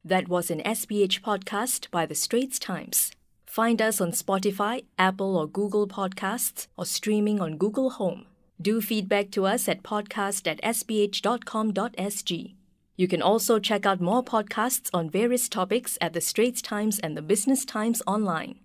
That 0.04 0.28
was 0.28 0.50
an 0.50 0.62
SPH 0.62 1.22
podcast 1.22 1.92
by 1.92 2.08
The 2.08 2.16
Straits 2.16 2.58
Times. 2.58 3.12
Find 3.46 3.84
us 3.84 4.02
on 4.02 4.14
Spotify, 4.14 4.86
Apple 4.98 5.38
or 5.38 5.46
Google 5.46 5.88
Podcasts, 5.88 6.66
or 6.76 6.88
streaming 6.88 7.40
on 7.40 7.58
Google 7.58 7.92
Home. 7.92 8.26
Do 8.60 8.82
feedback 8.82 9.30
to 9.34 9.46
us 9.46 9.70
at 9.70 9.84
podcast 9.84 10.48
at 10.48 10.60
sph.com.sg. 10.64 12.56
You 12.96 13.08
can 13.08 13.22
also 13.22 13.60
check 13.60 13.86
out 13.86 14.02
more 14.02 14.24
podcasts 14.24 14.90
on 14.92 15.08
various 15.08 15.48
topics 15.48 16.00
at 16.02 16.14
The 16.14 16.22
Straits 16.22 16.64
Times 16.64 16.98
and 16.98 17.16
The 17.16 17.22
Business 17.22 17.64
Times 17.64 18.02
online. 18.08 18.56